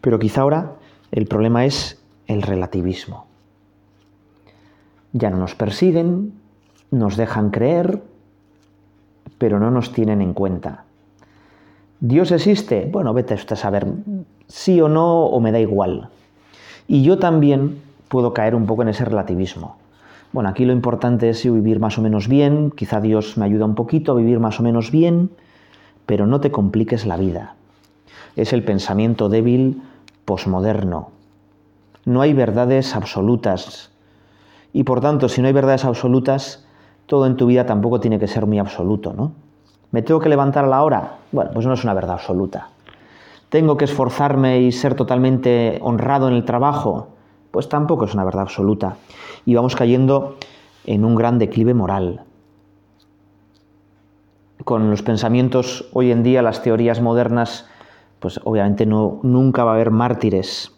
Pero 0.00 0.20
quizá 0.20 0.42
ahora 0.42 0.74
el 1.10 1.26
problema 1.26 1.64
es 1.64 2.00
el 2.28 2.40
relativismo. 2.40 3.26
Ya 5.14 5.30
no 5.30 5.38
nos 5.38 5.56
persiguen, 5.56 6.34
nos 6.92 7.16
dejan 7.16 7.50
creer, 7.50 8.04
pero 9.38 9.58
no 9.58 9.72
nos 9.72 9.92
tienen 9.92 10.22
en 10.22 10.32
cuenta. 10.32 10.84
¿Dios 11.98 12.30
existe? 12.30 12.88
Bueno, 12.88 13.12
vete 13.12 13.34
a 13.34 13.56
saber 13.56 13.84
sí 14.48 14.80
o 14.80 14.88
no 14.88 15.24
o 15.24 15.40
me 15.40 15.52
da 15.52 15.60
igual. 15.60 16.08
Y 16.86 17.02
yo 17.02 17.18
también 17.18 17.80
puedo 18.08 18.34
caer 18.34 18.54
un 18.54 18.66
poco 18.66 18.82
en 18.82 18.88
ese 18.88 19.04
relativismo. 19.04 19.76
Bueno, 20.32 20.48
aquí 20.48 20.64
lo 20.64 20.72
importante 20.72 21.30
es 21.30 21.44
vivir 21.44 21.78
más 21.78 21.96
o 21.98 22.02
menos 22.02 22.28
bien, 22.28 22.72
quizá 22.72 23.00
Dios 23.00 23.36
me 23.36 23.44
ayuda 23.44 23.64
un 23.64 23.74
poquito 23.74 24.12
a 24.12 24.16
vivir 24.16 24.40
más 24.40 24.58
o 24.58 24.62
menos 24.62 24.90
bien, 24.90 25.30
pero 26.06 26.26
no 26.26 26.40
te 26.40 26.50
compliques 26.50 27.06
la 27.06 27.16
vida. 27.16 27.54
Es 28.36 28.52
el 28.52 28.64
pensamiento 28.64 29.28
débil 29.28 29.82
posmoderno. 30.24 31.10
No 32.04 32.20
hay 32.20 32.32
verdades 32.32 32.96
absolutas. 32.96 33.90
Y 34.72 34.82
por 34.82 35.00
tanto, 35.00 35.28
si 35.28 35.40
no 35.40 35.46
hay 35.46 35.52
verdades 35.52 35.84
absolutas, 35.84 36.66
todo 37.06 37.26
en 37.26 37.36
tu 37.36 37.46
vida 37.46 37.64
tampoco 37.64 38.00
tiene 38.00 38.18
que 38.18 38.26
ser 38.26 38.46
muy 38.46 38.58
absoluto, 38.58 39.12
¿no? 39.12 39.32
¿Me 39.92 40.02
tengo 40.02 40.18
que 40.18 40.28
levantar 40.28 40.64
a 40.64 40.68
la 40.68 40.82
hora? 40.82 41.18
Bueno, 41.30 41.52
pues 41.54 41.64
no 41.64 41.74
es 41.74 41.84
una 41.84 41.94
verdad 41.94 42.14
absoluta. 42.14 42.70
¿Tengo 43.54 43.76
que 43.76 43.84
esforzarme 43.84 44.62
y 44.62 44.72
ser 44.72 44.96
totalmente 44.96 45.78
honrado 45.80 46.26
en 46.26 46.34
el 46.34 46.44
trabajo? 46.44 47.10
Pues 47.52 47.68
tampoco 47.68 48.04
es 48.04 48.12
una 48.12 48.24
verdad 48.24 48.42
absoluta. 48.42 48.96
Y 49.46 49.54
vamos 49.54 49.76
cayendo 49.76 50.38
en 50.86 51.04
un 51.04 51.14
gran 51.14 51.38
declive 51.38 51.72
moral. 51.72 52.24
Con 54.64 54.90
los 54.90 55.02
pensamientos 55.02 55.88
hoy 55.92 56.10
en 56.10 56.24
día, 56.24 56.42
las 56.42 56.64
teorías 56.64 57.00
modernas, 57.00 57.68
pues 58.18 58.40
obviamente 58.42 58.86
no, 58.86 59.20
nunca 59.22 59.62
va 59.62 59.70
a 59.70 59.74
haber 59.74 59.92
mártires. 59.92 60.72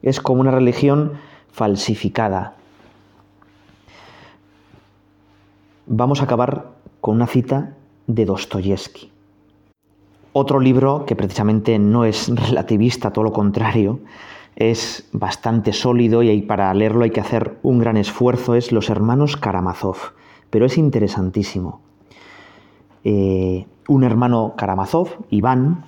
Es 0.00 0.18
como 0.18 0.40
una 0.40 0.50
religión 0.50 1.18
falsificada. 1.52 2.54
Vamos 5.84 6.22
a 6.22 6.24
acabar 6.24 6.70
con 7.02 7.16
una 7.16 7.26
cita 7.26 7.74
de 8.06 8.24
Dostoyevsky. 8.24 9.13
Otro 10.36 10.58
libro 10.58 11.06
que 11.06 11.14
precisamente 11.14 11.78
no 11.78 12.04
es 12.04 12.28
relativista, 12.34 13.12
todo 13.12 13.22
lo 13.22 13.32
contrario, 13.32 14.00
es 14.56 15.08
bastante 15.12 15.72
sólido 15.72 16.24
y 16.24 16.42
para 16.42 16.74
leerlo 16.74 17.04
hay 17.04 17.12
que 17.12 17.20
hacer 17.20 17.56
un 17.62 17.78
gran 17.78 17.96
esfuerzo, 17.96 18.56
es 18.56 18.72
Los 18.72 18.90
Hermanos 18.90 19.36
Karamazov, 19.36 19.96
pero 20.50 20.66
es 20.66 20.76
interesantísimo. 20.76 21.82
Eh, 23.04 23.66
un 23.86 24.02
hermano 24.02 24.54
Karamazov, 24.56 25.08
Iván, 25.30 25.84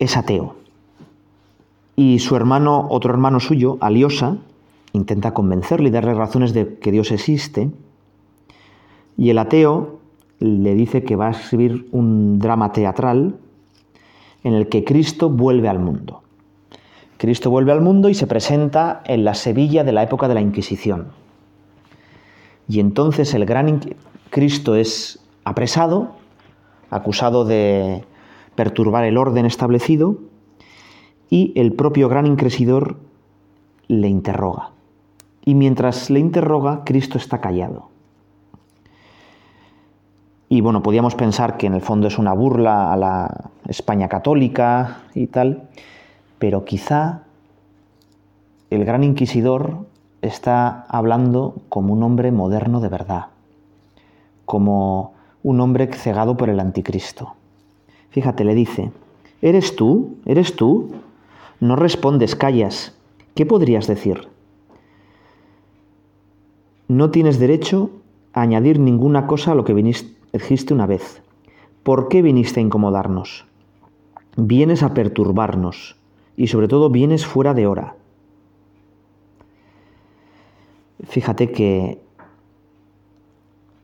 es 0.00 0.16
ateo. 0.16 0.56
Y 1.94 2.18
su 2.18 2.34
hermano, 2.34 2.88
otro 2.90 3.12
hermano 3.12 3.38
suyo, 3.38 3.78
Aliosa, 3.80 4.38
intenta 4.94 5.32
convencerle 5.32 5.90
y 5.90 5.92
darle 5.92 6.14
razones 6.14 6.54
de 6.54 6.76
que 6.80 6.90
Dios 6.90 7.12
existe. 7.12 7.70
Y 9.16 9.30
el 9.30 9.38
ateo 9.38 10.00
le 10.40 10.74
dice 10.74 11.04
que 11.04 11.16
va 11.16 11.28
a 11.28 11.30
escribir 11.30 11.88
un 11.92 12.38
drama 12.38 12.72
teatral 12.72 13.36
en 14.42 14.54
el 14.54 14.68
que 14.68 14.84
Cristo 14.84 15.30
vuelve 15.30 15.68
al 15.68 15.78
mundo. 15.78 16.22
Cristo 17.16 17.50
vuelve 17.50 17.72
al 17.72 17.80
mundo 17.80 18.08
y 18.08 18.14
se 18.14 18.26
presenta 18.26 19.02
en 19.06 19.24
la 19.24 19.34
Sevilla 19.34 19.84
de 19.84 19.92
la 19.92 20.02
época 20.02 20.28
de 20.28 20.34
la 20.34 20.40
Inquisición. 20.40 21.08
Y 22.68 22.80
entonces 22.80 23.34
el 23.34 23.46
gran 23.46 23.80
Cristo 24.30 24.74
es 24.74 25.20
apresado, 25.44 26.16
acusado 26.90 27.44
de 27.44 28.04
perturbar 28.54 29.04
el 29.04 29.16
orden 29.16 29.46
establecido, 29.46 30.18
y 31.30 31.52
el 31.56 31.72
propio 31.72 32.08
gran 32.08 32.26
inquisidor 32.26 32.96
le 33.88 34.08
interroga. 34.08 34.70
Y 35.44 35.54
mientras 35.54 36.10
le 36.10 36.20
interroga, 36.20 36.82
Cristo 36.84 37.18
está 37.18 37.40
callado. 37.40 37.93
Y 40.54 40.60
bueno, 40.60 40.84
podíamos 40.84 41.16
pensar 41.16 41.56
que 41.56 41.66
en 41.66 41.74
el 41.74 41.80
fondo 41.80 42.06
es 42.06 42.16
una 42.16 42.32
burla 42.32 42.92
a 42.92 42.96
la 42.96 43.50
España 43.66 44.08
católica 44.08 44.98
y 45.12 45.26
tal, 45.26 45.68
pero 46.38 46.64
quizá 46.64 47.22
el 48.70 48.84
gran 48.84 49.02
inquisidor 49.02 49.78
está 50.22 50.82
hablando 50.82 51.56
como 51.68 51.92
un 51.92 52.04
hombre 52.04 52.30
moderno 52.30 52.78
de 52.78 52.88
verdad, 52.88 53.26
como 54.44 55.14
un 55.42 55.60
hombre 55.60 55.92
cegado 55.92 56.36
por 56.36 56.48
el 56.48 56.60
anticristo. 56.60 57.34
Fíjate, 58.10 58.44
le 58.44 58.54
dice, 58.54 58.92
¿eres 59.42 59.74
tú? 59.74 60.18
¿Eres 60.24 60.54
tú? 60.54 60.92
No 61.58 61.74
respondes, 61.74 62.36
callas. 62.36 62.94
¿Qué 63.34 63.44
podrías 63.44 63.88
decir? 63.88 64.28
No 66.86 67.10
tienes 67.10 67.40
derecho 67.40 67.90
a 68.32 68.42
añadir 68.42 68.78
ninguna 68.78 69.26
cosa 69.26 69.50
a 69.50 69.54
lo 69.56 69.64
que 69.64 69.74
viniste 69.74 70.13
dijiste 70.34 70.74
una 70.74 70.86
vez, 70.86 71.22
¿por 71.82 72.08
qué 72.08 72.20
viniste 72.20 72.60
a 72.60 72.62
incomodarnos? 72.62 73.46
Vienes 74.36 74.82
a 74.82 74.92
perturbarnos 74.92 75.96
y 76.36 76.48
sobre 76.48 76.68
todo 76.68 76.90
vienes 76.90 77.24
fuera 77.24 77.54
de 77.54 77.66
hora. 77.66 77.94
Fíjate 81.04 81.52
que 81.52 82.00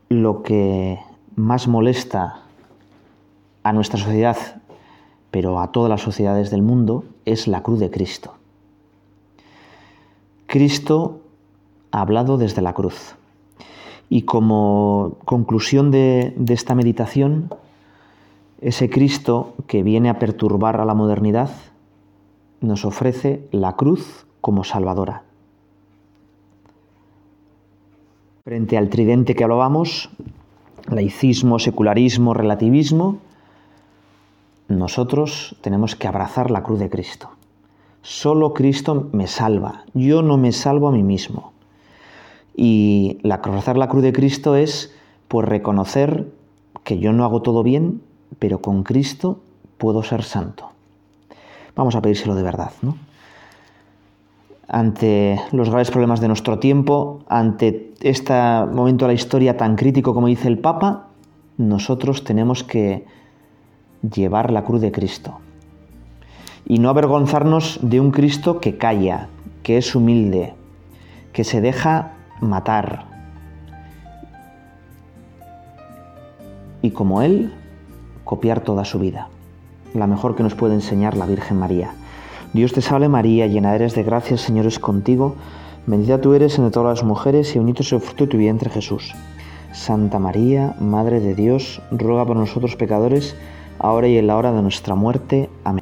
lo 0.09 0.43
que 0.43 0.99
más 1.35 1.67
molesta 1.67 2.41
a 3.63 3.71
nuestra 3.71 3.99
sociedad, 3.99 4.61
pero 5.29 5.61
a 5.61 5.71
todas 5.71 5.89
las 5.89 6.01
sociedades 6.01 6.51
del 6.51 6.61
mundo, 6.61 7.05
es 7.23 7.47
la 7.47 7.63
cruz 7.63 7.79
de 7.79 7.91
Cristo. 7.91 8.33
Cristo 10.47 11.21
ha 11.91 12.01
hablado 12.01 12.37
desde 12.37 12.61
la 12.61 12.73
cruz. 12.73 13.15
Y 14.13 14.23
como 14.23 15.19
conclusión 15.23 15.89
de, 15.89 16.35
esta 16.49 16.75
meditación, 16.75 17.49
ese 18.59 18.89
Cristo 18.89 19.53
que 19.67 19.83
viene 19.83 20.09
a 20.09 20.19
perturbar 20.19 20.81
a 20.81 20.85
la 20.85 20.93
modernidad 20.93 21.49
nos 22.59 22.83
ofrece 22.83 23.47
la 23.51 23.77
cruz 23.77 24.25
como 24.41 24.65
salvadora. 24.65 25.23
Frente 28.43 28.77
al 28.77 28.89
tridente 28.89 29.33
que 29.33 29.45
hablábamos, 29.45 30.09
laicismo, 30.89 31.57
secularismo, 31.57 32.33
relativismo, 32.33 33.19
nosotros 34.67 35.55
tenemos 35.61 35.95
que 35.95 36.09
abrazar 36.09 36.51
la 36.51 36.63
cruz 36.63 36.79
de 36.79 36.89
Cristo. 36.89 37.29
Solo 38.01 38.53
Cristo 38.53 39.07
me 39.13 39.27
salva, 39.27 39.85
yo 39.93 40.21
no 40.21 40.35
me 40.35 40.51
salvo 40.51 40.89
a 40.89 40.91
mí 40.91 41.01
mismo. 41.01 41.50
Y 42.55 43.17
la, 43.23 43.41
la 43.75 43.87
cruz 43.87 44.03
de 44.03 44.13
Cristo 44.13 44.55
es 44.55 44.93
pues 45.27 45.47
reconocer 45.47 46.27
que 46.83 46.99
yo 46.99 47.13
no 47.13 47.23
hago 47.23 47.41
todo 47.41 47.63
bien, 47.63 48.01
pero 48.39 48.61
con 48.61 48.83
Cristo 48.83 49.39
puedo 49.77 50.03
ser 50.03 50.23
santo. 50.23 50.69
Vamos 51.75 51.95
a 51.95 52.01
pedírselo 52.01 52.35
de 52.35 52.43
verdad, 52.43 52.71
¿no? 52.81 52.97
Ante 54.67 55.39
los 55.51 55.69
graves 55.69 55.91
problemas 55.91 56.21
de 56.21 56.27
nuestro 56.27 56.59
tiempo, 56.59 57.19
ante 57.27 57.93
este 58.01 58.33
momento 58.71 59.05
de 59.05 59.09
la 59.09 59.15
historia 59.15 59.57
tan 59.57 59.75
crítico 59.75 60.13
como 60.13 60.27
dice 60.27 60.47
el 60.47 60.59
Papa, 60.59 61.07
nosotros 61.57 62.23
tenemos 62.23 62.63
que 62.63 63.05
llevar 64.01 64.51
la 64.51 64.63
cruz 64.63 64.81
de 64.81 64.91
Cristo. 64.91 65.39
Y 66.65 66.79
no 66.79 66.89
avergonzarnos 66.89 67.79
de 67.81 67.99
un 67.99 68.11
Cristo 68.11 68.59
que 68.59 68.77
calla, 68.77 69.27
que 69.63 69.77
es 69.77 69.93
humilde, 69.93 70.53
que 71.33 71.43
se 71.43 71.59
deja 71.59 72.13
matar. 72.41 73.05
Y 76.81 76.91
como 76.91 77.21
Él, 77.21 77.53
copiar 78.23 78.61
toda 78.61 78.85
su 78.85 78.99
vida. 78.99 79.29
La 79.93 80.07
mejor 80.07 80.35
que 80.35 80.43
nos 80.43 80.55
puede 80.55 80.73
enseñar 80.73 81.15
la 81.15 81.25
Virgen 81.25 81.57
María. 81.57 81.91
Dios 82.53 82.73
te 82.73 82.81
salve 82.81 83.07
María, 83.07 83.47
llena 83.47 83.75
eres 83.75 83.95
de 83.95 84.03
gracia, 84.03 84.33
el 84.33 84.39
Señor 84.39 84.65
es 84.65 84.79
contigo. 84.79 85.35
Bendita 85.85 86.19
tú 86.19 86.33
eres 86.33 86.57
entre 86.57 86.71
todas 86.71 86.99
las 86.99 87.07
mujeres 87.07 87.55
y 87.55 87.59
bendito 87.59 87.83
es 87.83 87.91
el 87.93 88.01
fruto 88.01 88.25
de 88.25 88.31
tu 88.31 88.37
vientre 88.37 88.69
Jesús. 88.69 89.13
Santa 89.71 90.19
María, 90.19 90.75
Madre 90.79 91.21
de 91.21 91.33
Dios, 91.33 91.81
ruega 91.91 92.25
por 92.25 92.35
nosotros 92.35 92.75
pecadores, 92.75 93.35
ahora 93.79 94.07
y 94.07 94.17
en 94.17 94.27
la 94.27 94.35
hora 94.35 94.51
de 94.51 94.61
nuestra 94.61 94.95
muerte. 94.95 95.49
Amén. 95.63 95.80